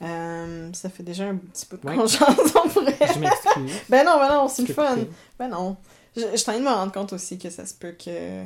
[0.02, 1.96] Euh, ça fait déjà un petit peu de Ouais.
[2.08, 2.96] jase, en vrai.
[3.14, 3.82] Je m'excuse.
[3.90, 4.98] Ben non, ben non, c'est le Tu fun.
[5.38, 5.78] Ben non.
[6.16, 8.44] Je, je train de me rendre compte aussi que ça se peut que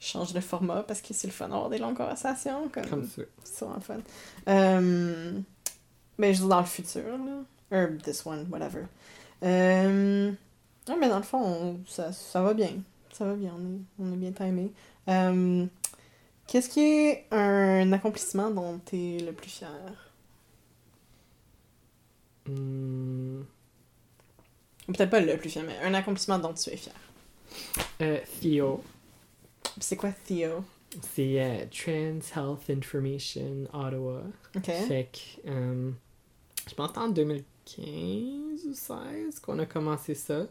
[0.00, 2.68] je change de format parce que c'est le fun d'avoir des longues conversations.
[2.72, 3.22] Comme, Comme ça.
[3.44, 4.00] C'est vraiment le fun.
[4.48, 5.32] Euh,
[6.18, 7.42] ben, je dis dans le futur, là.
[7.82, 8.82] Or this one, whatever.
[9.42, 10.30] Euh,
[10.88, 12.70] ouais, mais dans le fond, on- ça, ça va bien.
[13.12, 14.72] Ça va bien, on est, on est bien timé.
[15.08, 15.66] Euh,
[16.46, 20.05] Qu'est-ce qui est un accomplissement dont t'es le plus fier?
[22.48, 23.42] Hmm.
[24.86, 26.94] Peut-être pas le plus fier, mais un accomplissement dont tu es fier.
[28.02, 28.82] Euh, Theo.
[29.80, 30.64] C'est quoi Theo?
[31.02, 34.22] C'est euh, Trans Health Information Ottawa.
[34.54, 34.64] Ok.
[34.64, 35.90] Fait que, euh,
[36.68, 40.46] je pense en 2015 ou 16 qu'on a commencé ça.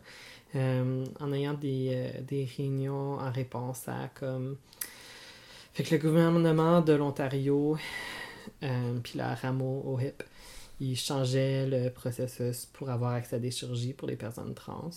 [0.55, 4.57] euh, en ayant des, des réunions en réponse à comme.
[5.73, 7.77] Fait que le gouvernement de l'Ontario,
[8.61, 10.23] puis la rameau au HIP,
[10.79, 14.89] ils changeaient le processus pour avoir accès à des chirurgies pour les personnes trans.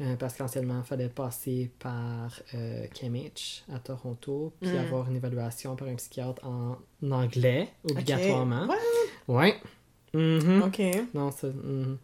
[0.00, 4.76] Euh, parce qu'anciennement, il fallait passer par euh, KMH à Toronto, puis Mm.
[4.76, 6.76] avoir une évaluation par un psychiatre en
[7.10, 8.64] anglais, obligatoirement.
[8.64, 8.74] Ok.
[9.28, 9.54] Ouais.
[10.12, 10.62] Mhm.
[10.62, 10.80] Ok.
[11.14, 11.46] Non, ça.
[11.48, 11.98] mhm.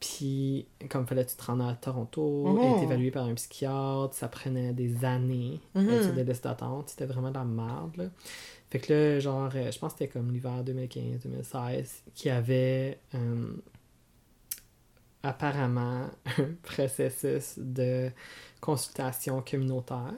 [0.00, 4.72] Puis, comme fallait tu te rendre à Toronto, être évalué par un psychiatre, ça prenait
[4.72, 5.90] des années Mhm.
[5.90, 6.90] être sur des listes d'attente.
[6.90, 8.04] C'était vraiment de la merde, là.
[8.70, 13.52] Fait que là, genre, euh, je pense que c'était comme l'hiver 2015-2016, qui avait euh,
[15.22, 16.06] apparemment
[16.38, 18.10] un processus de
[18.60, 20.12] consultation communautaire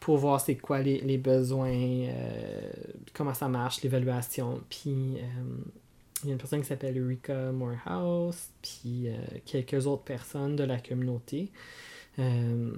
[0.00, 2.70] pour voir c'est quoi les, les besoins, euh,
[3.14, 4.60] comment ça marche, l'évaluation.
[4.68, 5.24] Puis, euh,
[6.26, 10.64] il y a une personne qui s'appelle Eureka Morehouse, puis euh, quelques autres personnes de
[10.64, 11.52] la communauté.
[12.18, 12.74] Euh,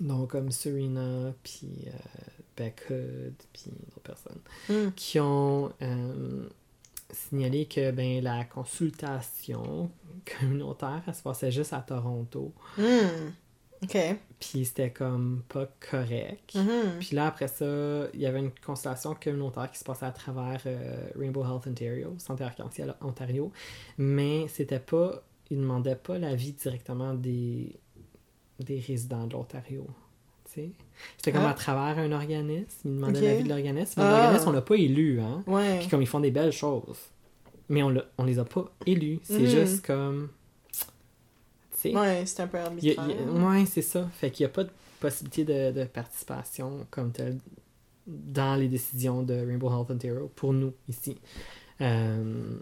[0.00, 1.90] donc, comme Serena, puis euh,
[2.56, 4.90] Beck Hood, puis d'autres personnes, Hmm.
[4.96, 5.72] qui ont
[7.12, 9.90] signalé que ben, la consultation
[10.38, 12.52] communautaire, elle se passait juste à Toronto.
[12.76, 13.30] Hmm.
[13.82, 13.96] Ok.
[14.38, 16.54] Puis c'était comme pas correct.
[16.54, 16.98] Mhm.
[17.00, 17.64] Puis là, après ça,
[18.14, 22.14] il y avait une constellation communautaire qui se passait à travers euh, Rainbow Health Ontario,
[22.18, 23.50] Santé Arc-en-Ciel Ontario.
[23.98, 25.22] Mais c'était pas.
[25.50, 27.74] Ils demandaient pas l'avis directement des,
[28.60, 29.86] des résidents de l'Ontario.
[30.44, 30.70] tu sais.
[31.16, 31.50] C'était comme Ah.
[31.50, 32.66] à travers un organisme.
[32.84, 33.24] Ils demandaient Ok.
[33.24, 33.94] l'avis de l'organisme.
[34.00, 34.10] Mais Ah.
[34.20, 35.42] l'organisme, on l'a pas élu, hein.
[35.46, 35.78] Ouais.
[35.80, 36.98] Puis comme ils font des belles choses.
[37.68, 39.20] Mais on, on les a pas élus.
[39.22, 39.46] C'est Mhm.
[39.46, 40.28] juste comme.
[41.80, 41.96] Tu sais.
[41.96, 42.64] Ouais, c'est un peu Il y
[42.96, 43.06] a- arbitraire.
[43.08, 44.08] il y a- ouais, c'est ça.
[44.12, 44.70] Fait qu'il n'y a pas de
[45.00, 47.38] possibilité de, de participation comme telle
[48.06, 51.16] dans les décisions de Rainbow Health Ontario pour nous ici.
[51.80, 52.56] Euh,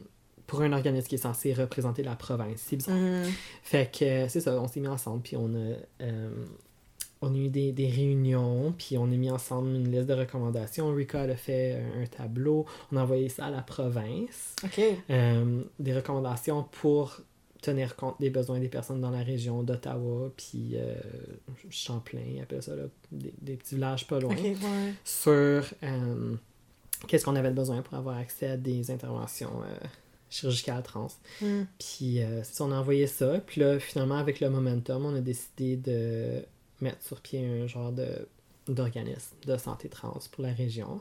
[0.47, 2.63] pour un organisme qui est censé représenter la province.
[2.67, 2.95] C'est bizarre.
[2.97, 3.25] Mhm.
[3.63, 6.31] Fait que c'est ça, on s'est mis ensemble, puis on a, euh,
[7.21, 10.89] on a eu des, des réunions, puis on a mis ensemble une liste de recommandations.
[10.95, 14.55] Rika a fait un, un tableau, on a envoyé ça à la province.
[14.65, 14.81] OK.
[15.11, 17.21] Euh, des recommandations pour
[17.69, 20.95] tenir compte des besoins des personnes dans la région d'Ottawa, puis euh,
[21.71, 24.57] Champlain, ils appellent ça, là, des, des petits villages pas loin, ouais.
[25.05, 26.35] sur euh,
[27.07, 29.87] qu'est-ce qu'on avait besoin pour avoir accès à des interventions euh,
[30.31, 31.09] chirurgicales trans.
[31.43, 31.67] Mhm.
[31.79, 32.21] Puis
[32.61, 33.39] on a envoyé ça.
[33.47, 36.45] Puis là, finalement, avec le momentum, on a décidé de
[36.81, 38.29] mettre sur pied un genre de
[38.69, 41.01] d'organisme de santé trans pour la région.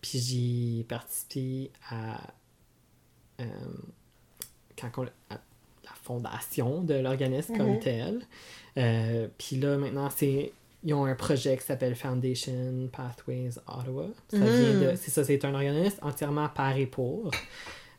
[0.00, 2.20] Puis j'ai participé à,
[4.80, 7.80] quand on- la fondation de l'organisme comme Mhm.
[7.80, 8.20] tel.
[8.78, 10.52] Euh, puis là, maintenant, c'est
[10.84, 14.06] ils ont un projet qui s'appelle Foundation Pathways Ottawa.
[14.30, 14.46] Ça Mhm.
[14.46, 17.30] vient de, c'est ça, c'est un organisme entièrement par et pour.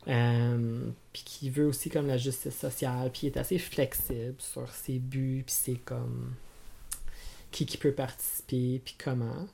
[0.06, 4.70] Euh, puis qui veut aussi comme la justice sociale, puis il est assez flexible sur
[4.70, 6.32] ses buts, puis c'est comme
[7.50, 9.46] qui qui peut participer, puis comment.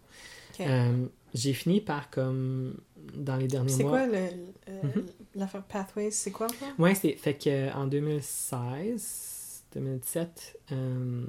[0.60, 2.76] Euh, j'ai fini par comme
[3.14, 3.90] dans les derniers C'est mois.
[3.98, 4.14] quoi le,
[4.68, 5.06] euh, Mhm.
[5.34, 6.10] l'affaire Pathways?
[6.12, 6.46] C'est quoi?
[6.78, 11.24] Ouais, c'est fait que en 2016, 2017, euh,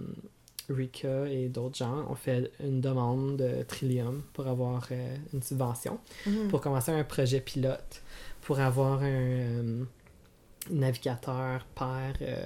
[0.70, 6.00] Rika et d'autres gens ont fait une demande de Trillium pour avoir euh, une subvention
[6.26, 6.48] Mhm.
[6.50, 8.02] pour commencer un projet pilote
[8.42, 9.84] pour avoir un euh,
[10.70, 12.46] navigateur pair euh,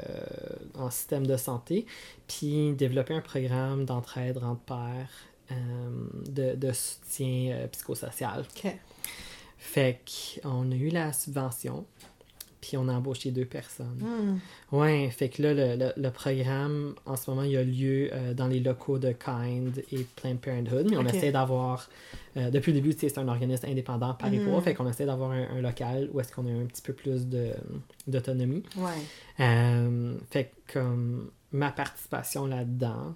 [0.75, 1.85] en système de santé,
[2.27, 5.28] puis développer un programme d'entraide entre pairs euh,
[6.27, 8.41] de, de soutien euh, psychosocial.
[8.55, 8.75] OK.
[9.57, 9.99] Fait
[10.43, 11.85] qu'on a eu la subvention,
[12.61, 13.97] puis on a embauché deux personnes.
[13.99, 14.39] Mhm.
[14.71, 18.33] Ouais, fait que là, le, le, le programme, en ce moment, il a lieu euh,
[18.33, 21.13] dans les locaux de Kind et Planned Parenthood, mais on Ok.
[21.13, 21.89] essaie d'avoir,
[22.37, 24.61] euh, depuis le début, c'est un organisme indépendant par et pour, Mhm.
[24.61, 27.27] fait qu'on essaie d'avoir un, un local où est-ce qu'on a un petit peu plus
[28.07, 28.63] d'autonomie.
[28.77, 28.91] Ouais.
[29.41, 33.15] Euh, fait que comme ma participation là-dedans,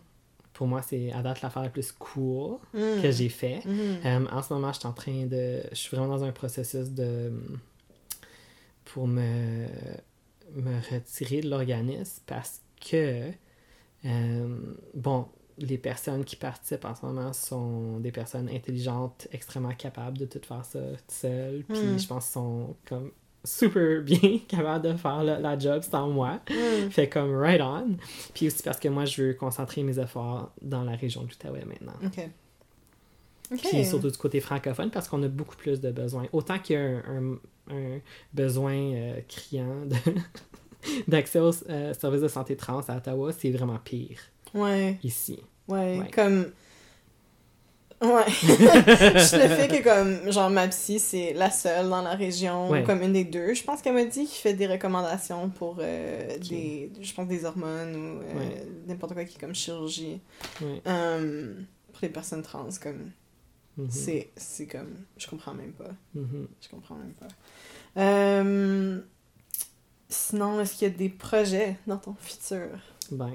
[0.64, 3.02] pour moi, c'est à date l'affaire la plus cool Mhm.
[3.02, 3.60] que j'ai fait.
[3.66, 3.98] Mhm.
[4.06, 5.62] Euh, en ce moment, je suis en train de.
[5.72, 7.34] Je suis vraiment dans un processus de.
[8.86, 9.66] pour me,
[10.56, 13.30] me retirer de l'organisme parce que.
[14.06, 14.58] euh,
[14.94, 20.26] bon, les personnes qui participent en ce moment sont des personnes intelligentes, extrêmement capables de
[20.26, 21.64] tout faire ça seules.
[21.68, 22.00] Puis Mm.
[22.00, 23.12] je pense qu'ils sont comme
[23.44, 26.40] super bien capables de faire la, la job sans moi.
[26.50, 26.90] Mhm.
[26.92, 27.98] Fait comme right on.
[28.34, 31.66] Puis aussi parce que moi, je veux concentrer mes efforts dans la région de l'Outaouais
[31.66, 31.94] maintenant.
[32.06, 32.30] OK.
[33.58, 36.26] Puis surtout du côté francophone, parce qu'on a beaucoup plus de besoins.
[36.32, 37.38] Autant qu'il y a un, un-
[37.70, 38.00] un
[38.34, 39.84] besoin euh, criant
[41.08, 44.18] d'accès aux euh, services de santé trans à Ottawa, c'est vraiment pire
[44.54, 44.98] Ouais.
[45.04, 45.40] ici.
[45.68, 46.12] Ouais, Ouais.
[46.14, 46.48] comme.
[48.04, 48.26] Ouais.
[48.32, 52.84] Juste le fait que, comme, genre, ma psy, c'est la seule dans la région, Ouais.
[52.84, 56.38] comme une des deux, je pense qu'elle m'a dit, qui fait des recommandations pour euh,
[56.40, 58.68] des, je pense, des hormones ou euh, Ouais.
[58.88, 60.20] n'importe quoi qui est comme chirurgie.
[60.62, 60.82] Ouais.
[60.88, 61.54] Euh,
[61.94, 63.12] pour les personnes trans, comme,
[63.78, 63.88] Mhm.
[63.90, 65.90] c'est, c'est comme, je comprends même pas.
[66.14, 66.48] Mhm.
[66.62, 67.28] Je comprends même pas.
[67.98, 69.00] Euh,
[70.10, 72.68] sinon, est-ce qu'il y a des projets dans ton futur?
[73.12, 73.34] Ben.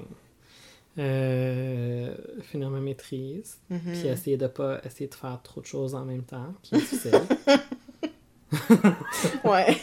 [0.97, 3.79] Euh, finir ma maîtrise, Mhm.
[3.93, 6.79] puis essayer de pas essayer de faire trop de choses en même temps, qui est
[6.79, 7.21] difficile.
[9.43, 9.77] Ouais.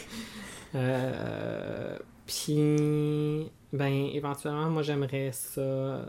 [0.75, 6.05] Euh, puis, ben, éventuellement, moi, j'aimerais ça euh,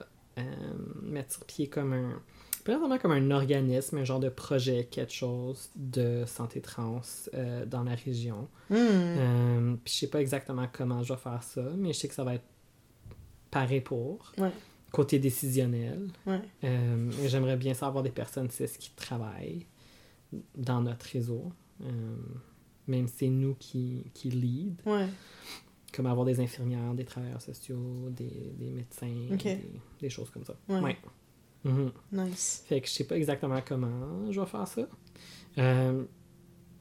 [1.03, 2.21] mettre sur pied comme un.
[2.67, 7.01] Vraiment comme un organisme, un genre de projet, quelque chose de santé trans
[7.33, 8.47] euh, dans la région.
[8.69, 8.75] Hmm.
[8.77, 12.15] Euh, puis, je sais pas exactement comment je vais faire ça, mais je sais que
[12.15, 12.45] ça va être
[13.51, 14.33] par et pour.
[14.37, 14.51] Ouais.
[14.93, 16.09] Côté décisionnel.
[16.27, 16.41] Ouais.
[16.65, 19.67] Euh, J'aimerais bien savoir des personnes cis qui travaillent
[20.57, 21.53] dans notre réseau.
[21.83, 22.17] Euh,
[22.87, 25.07] même si c'est nous qui, qui lead Ouais.
[25.93, 29.59] comme avoir des infirmières, des travailleurs sociaux, des, des médecins, des,
[30.01, 30.55] des choses comme ça.
[30.69, 30.97] Ouais.
[31.65, 31.93] Mhm.
[32.13, 32.65] Nice.
[32.67, 34.89] Fait que je sais pas exactement comment je vais faire ça.
[35.59, 36.05] Euh,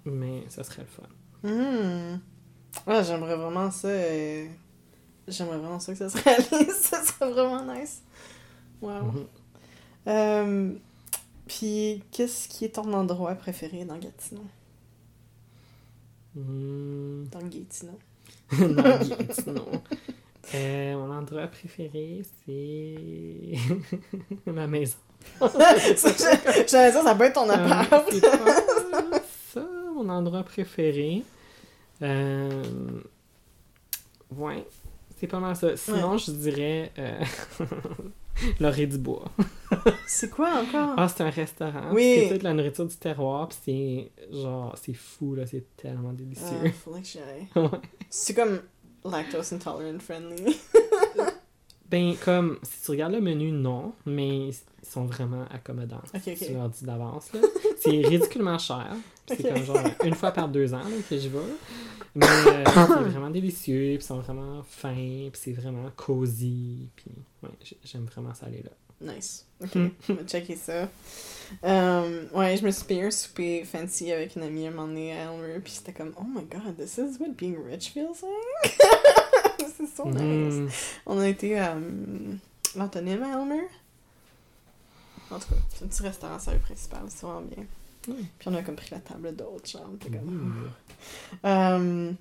[0.06, 1.04] mais ça serait le fun.
[1.44, 2.20] Hmm.
[2.90, 3.90] Ouais, j'aimerais vraiment ça.
[5.28, 6.76] J'aimerais vraiment ça que ça se réalise.
[6.82, 8.02] ça serait vraiment nice.
[8.82, 9.02] Wow.
[9.04, 9.26] Mhm.
[10.08, 10.74] Euh,
[11.48, 14.46] Puis, qu'est-ce qui est ton endroit préféré dans Gatineau?
[16.36, 17.28] Mhm.
[17.32, 18.00] Dans le Gatineau.
[18.52, 19.66] Dans Gatineau.
[20.56, 23.56] Euh, mon endroit préféré, c'est
[24.52, 24.96] ma maison.
[25.42, 27.90] J'allais dire, ça peut être ton Euh, appart.
[28.22, 29.20] pas
[29.54, 31.24] ça, mon endroit préféré.
[32.02, 32.64] Euh,
[34.38, 34.66] ouais,
[35.20, 35.76] c'est pas mal ça.
[35.78, 36.92] Sinon, je dirais.
[37.00, 37.20] euh,
[38.60, 39.26] L'orée du bois.
[40.08, 40.94] C'est quoi encore?
[40.96, 41.92] Ah, c'est un restaurant.
[41.92, 42.18] Oui.
[42.20, 46.16] C'est toute la nourriture du terroir, puis c'est genre, c'est fou, là, c'est tellement Ah,
[46.16, 46.72] délicieux.
[46.84, 47.48] faudrait que j'y aille.
[47.56, 47.80] Ouais.
[48.12, 48.60] C'est comme
[49.04, 50.56] lactose intolerant friendly.
[51.90, 56.02] Ben, comme, si tu regardes le menu, non, mais ils sont vraiment accommodants.
[56.14, 56.36] Ok, ok.
[56.38, 57.40] Tu leur dis d'avance, là.
[57.80, 58.94] C'est ridiculement cher.
[59.26, 59.54] C'est Ok.
[59.54, 61.40] comme genre une fois par deux ans là, que j'y vais.
[62.18, 67.12] Mais euh, c'est vraiment délicieux, puis sont vraiment fins, puis c'est vraiment cosy, puis
[67.44, 67.50] ouais,
[67.84, 68.72] j'aime vraiment ça aller là.
[69.14, 69.46] Nice.
[69.60, 69.76] Ok,
[70.10, 70.88] on va checker ça.
[71.64, 75.14] Euh, ouais, je me suis payé un souper fancy avec une amie un moment donné
[75.14, 78.78] à Elmer, puis c'était comme, oh my god, this is what being rich feels like.
[79.78, 80.54] c'est so nice.
[80.54, 80.70] Mm.
[81.08, 82.36] On a été à euh,
[82.76, 83.68] l'Antonyme à Elmer.
[85.32, 87.66] En tout cas, c'est un petit restaurant sur rue principale, c'est vraiment bien.
[88.40, 89.36] Puis on a comme pris la table
[89.66, 89.90] genre.
[90.00, 90.72] t'es comme-.
[91.46, 92.12] Euh,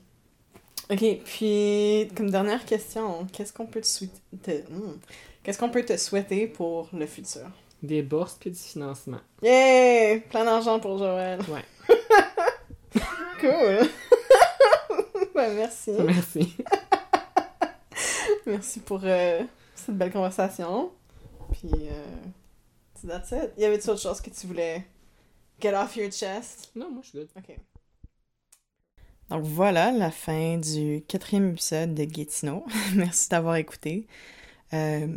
[0.91, 4.99] ok, puis comme dernière question, qu'est-ce qu'on peut te hmm.
[5.43, 7.49] Qu'est-ce qu'on peut te souhaiter pour le futur?
[7.83, 9.21] Des bourses puis du financement.
[9.43, 10.21] Yay!
[10.29, 11.41] Plein d'argent pour Joël.
[11.49, 11.65] Ouais.
[13.41, 13.89] cool!
[15.35, 15.93] ben, merci.
[16.01, 16.57] Merci.
[18.45, 19.43] Merci pour euh,
[19.75, 20.91] cette belle conversation.
[21.53, 23.53] Puis, euh, that's it.
[23.57, 24.85] Y avait-tu autre chose que tu voulais
[25.61, 26.71] get off your chest?
[26.75, 27.29] Non, moi je suis good.
[27.37, 27.57] Ok.
[29.31, 32.65] Donc voilà la fin du quatrième épisode de Gatineau.
[32.95, 34.07] Merci d'avoir écouté.
[34.73, 35.09] Euh,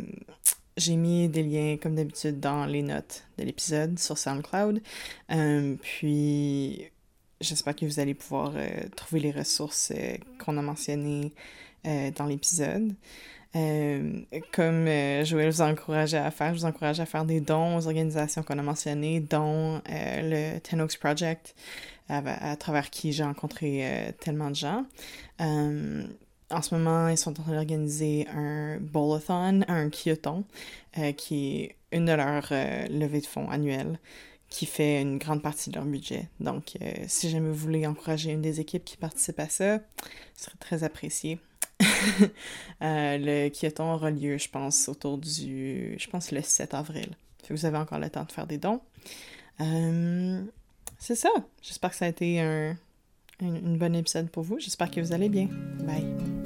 [0.76, 4.82] j'ai mis des liens, comme d'habitude, dans les notes de l'épisode sur SoundCloud.
[5.30, 6.90] Euh, puis,
[7.40, 11.32] j'espère que vous allez pouvoir euh, trouver les ressources euh, qu'on a mentionnées
[11.86, 12.94] euh, dans l'épisode.
[13.56, 14.20] Euh,
[14.52, 17.76] comme euh, Joël vous a encouragé à faire, je vous encourage à faire des dons
[17.76, 21.54] aux organisations qu'on a mentionnées, dont euh, le Ten Oaks Project,
[22.08, 24.84] à, travers qui j'ai rencontré euh, tellement de gens.
[26.52, 30.44] En ce moment, ils sont en train d'organiser un bowl-a-thon, un kioton,
[31.16, 32.48] qui est une de leurs
[32.90, 34.00] levées de fonds annuelles,
[34.48, 36.28] qui fait une grande partie de leur budget.
[36.40, 36.76] Donc,
[37.06, 39.78] si jamais vous voulez encourager une des équipes qui participe à ça,
[40.34, 41.38] ce serait très apprécié.
[42.82, 45.96] Euh, le kioton aura lieu, je pense, autour du...
[45.98, 47.10] je pense le 7 avril.
[47.50, 48.80] Vous avez encore le temps de faire des dons.
[49.60, 50.42] Euh,
[50.98, 51.28] c'est ça.
[51.60, 52.70] J'espère que ça a été un,
[53.42, 54.58] un, une bonne épisode pour vous.
[54.58, 55.48] J'espère que vous allez bien.
[55.84, 56.39] Bye.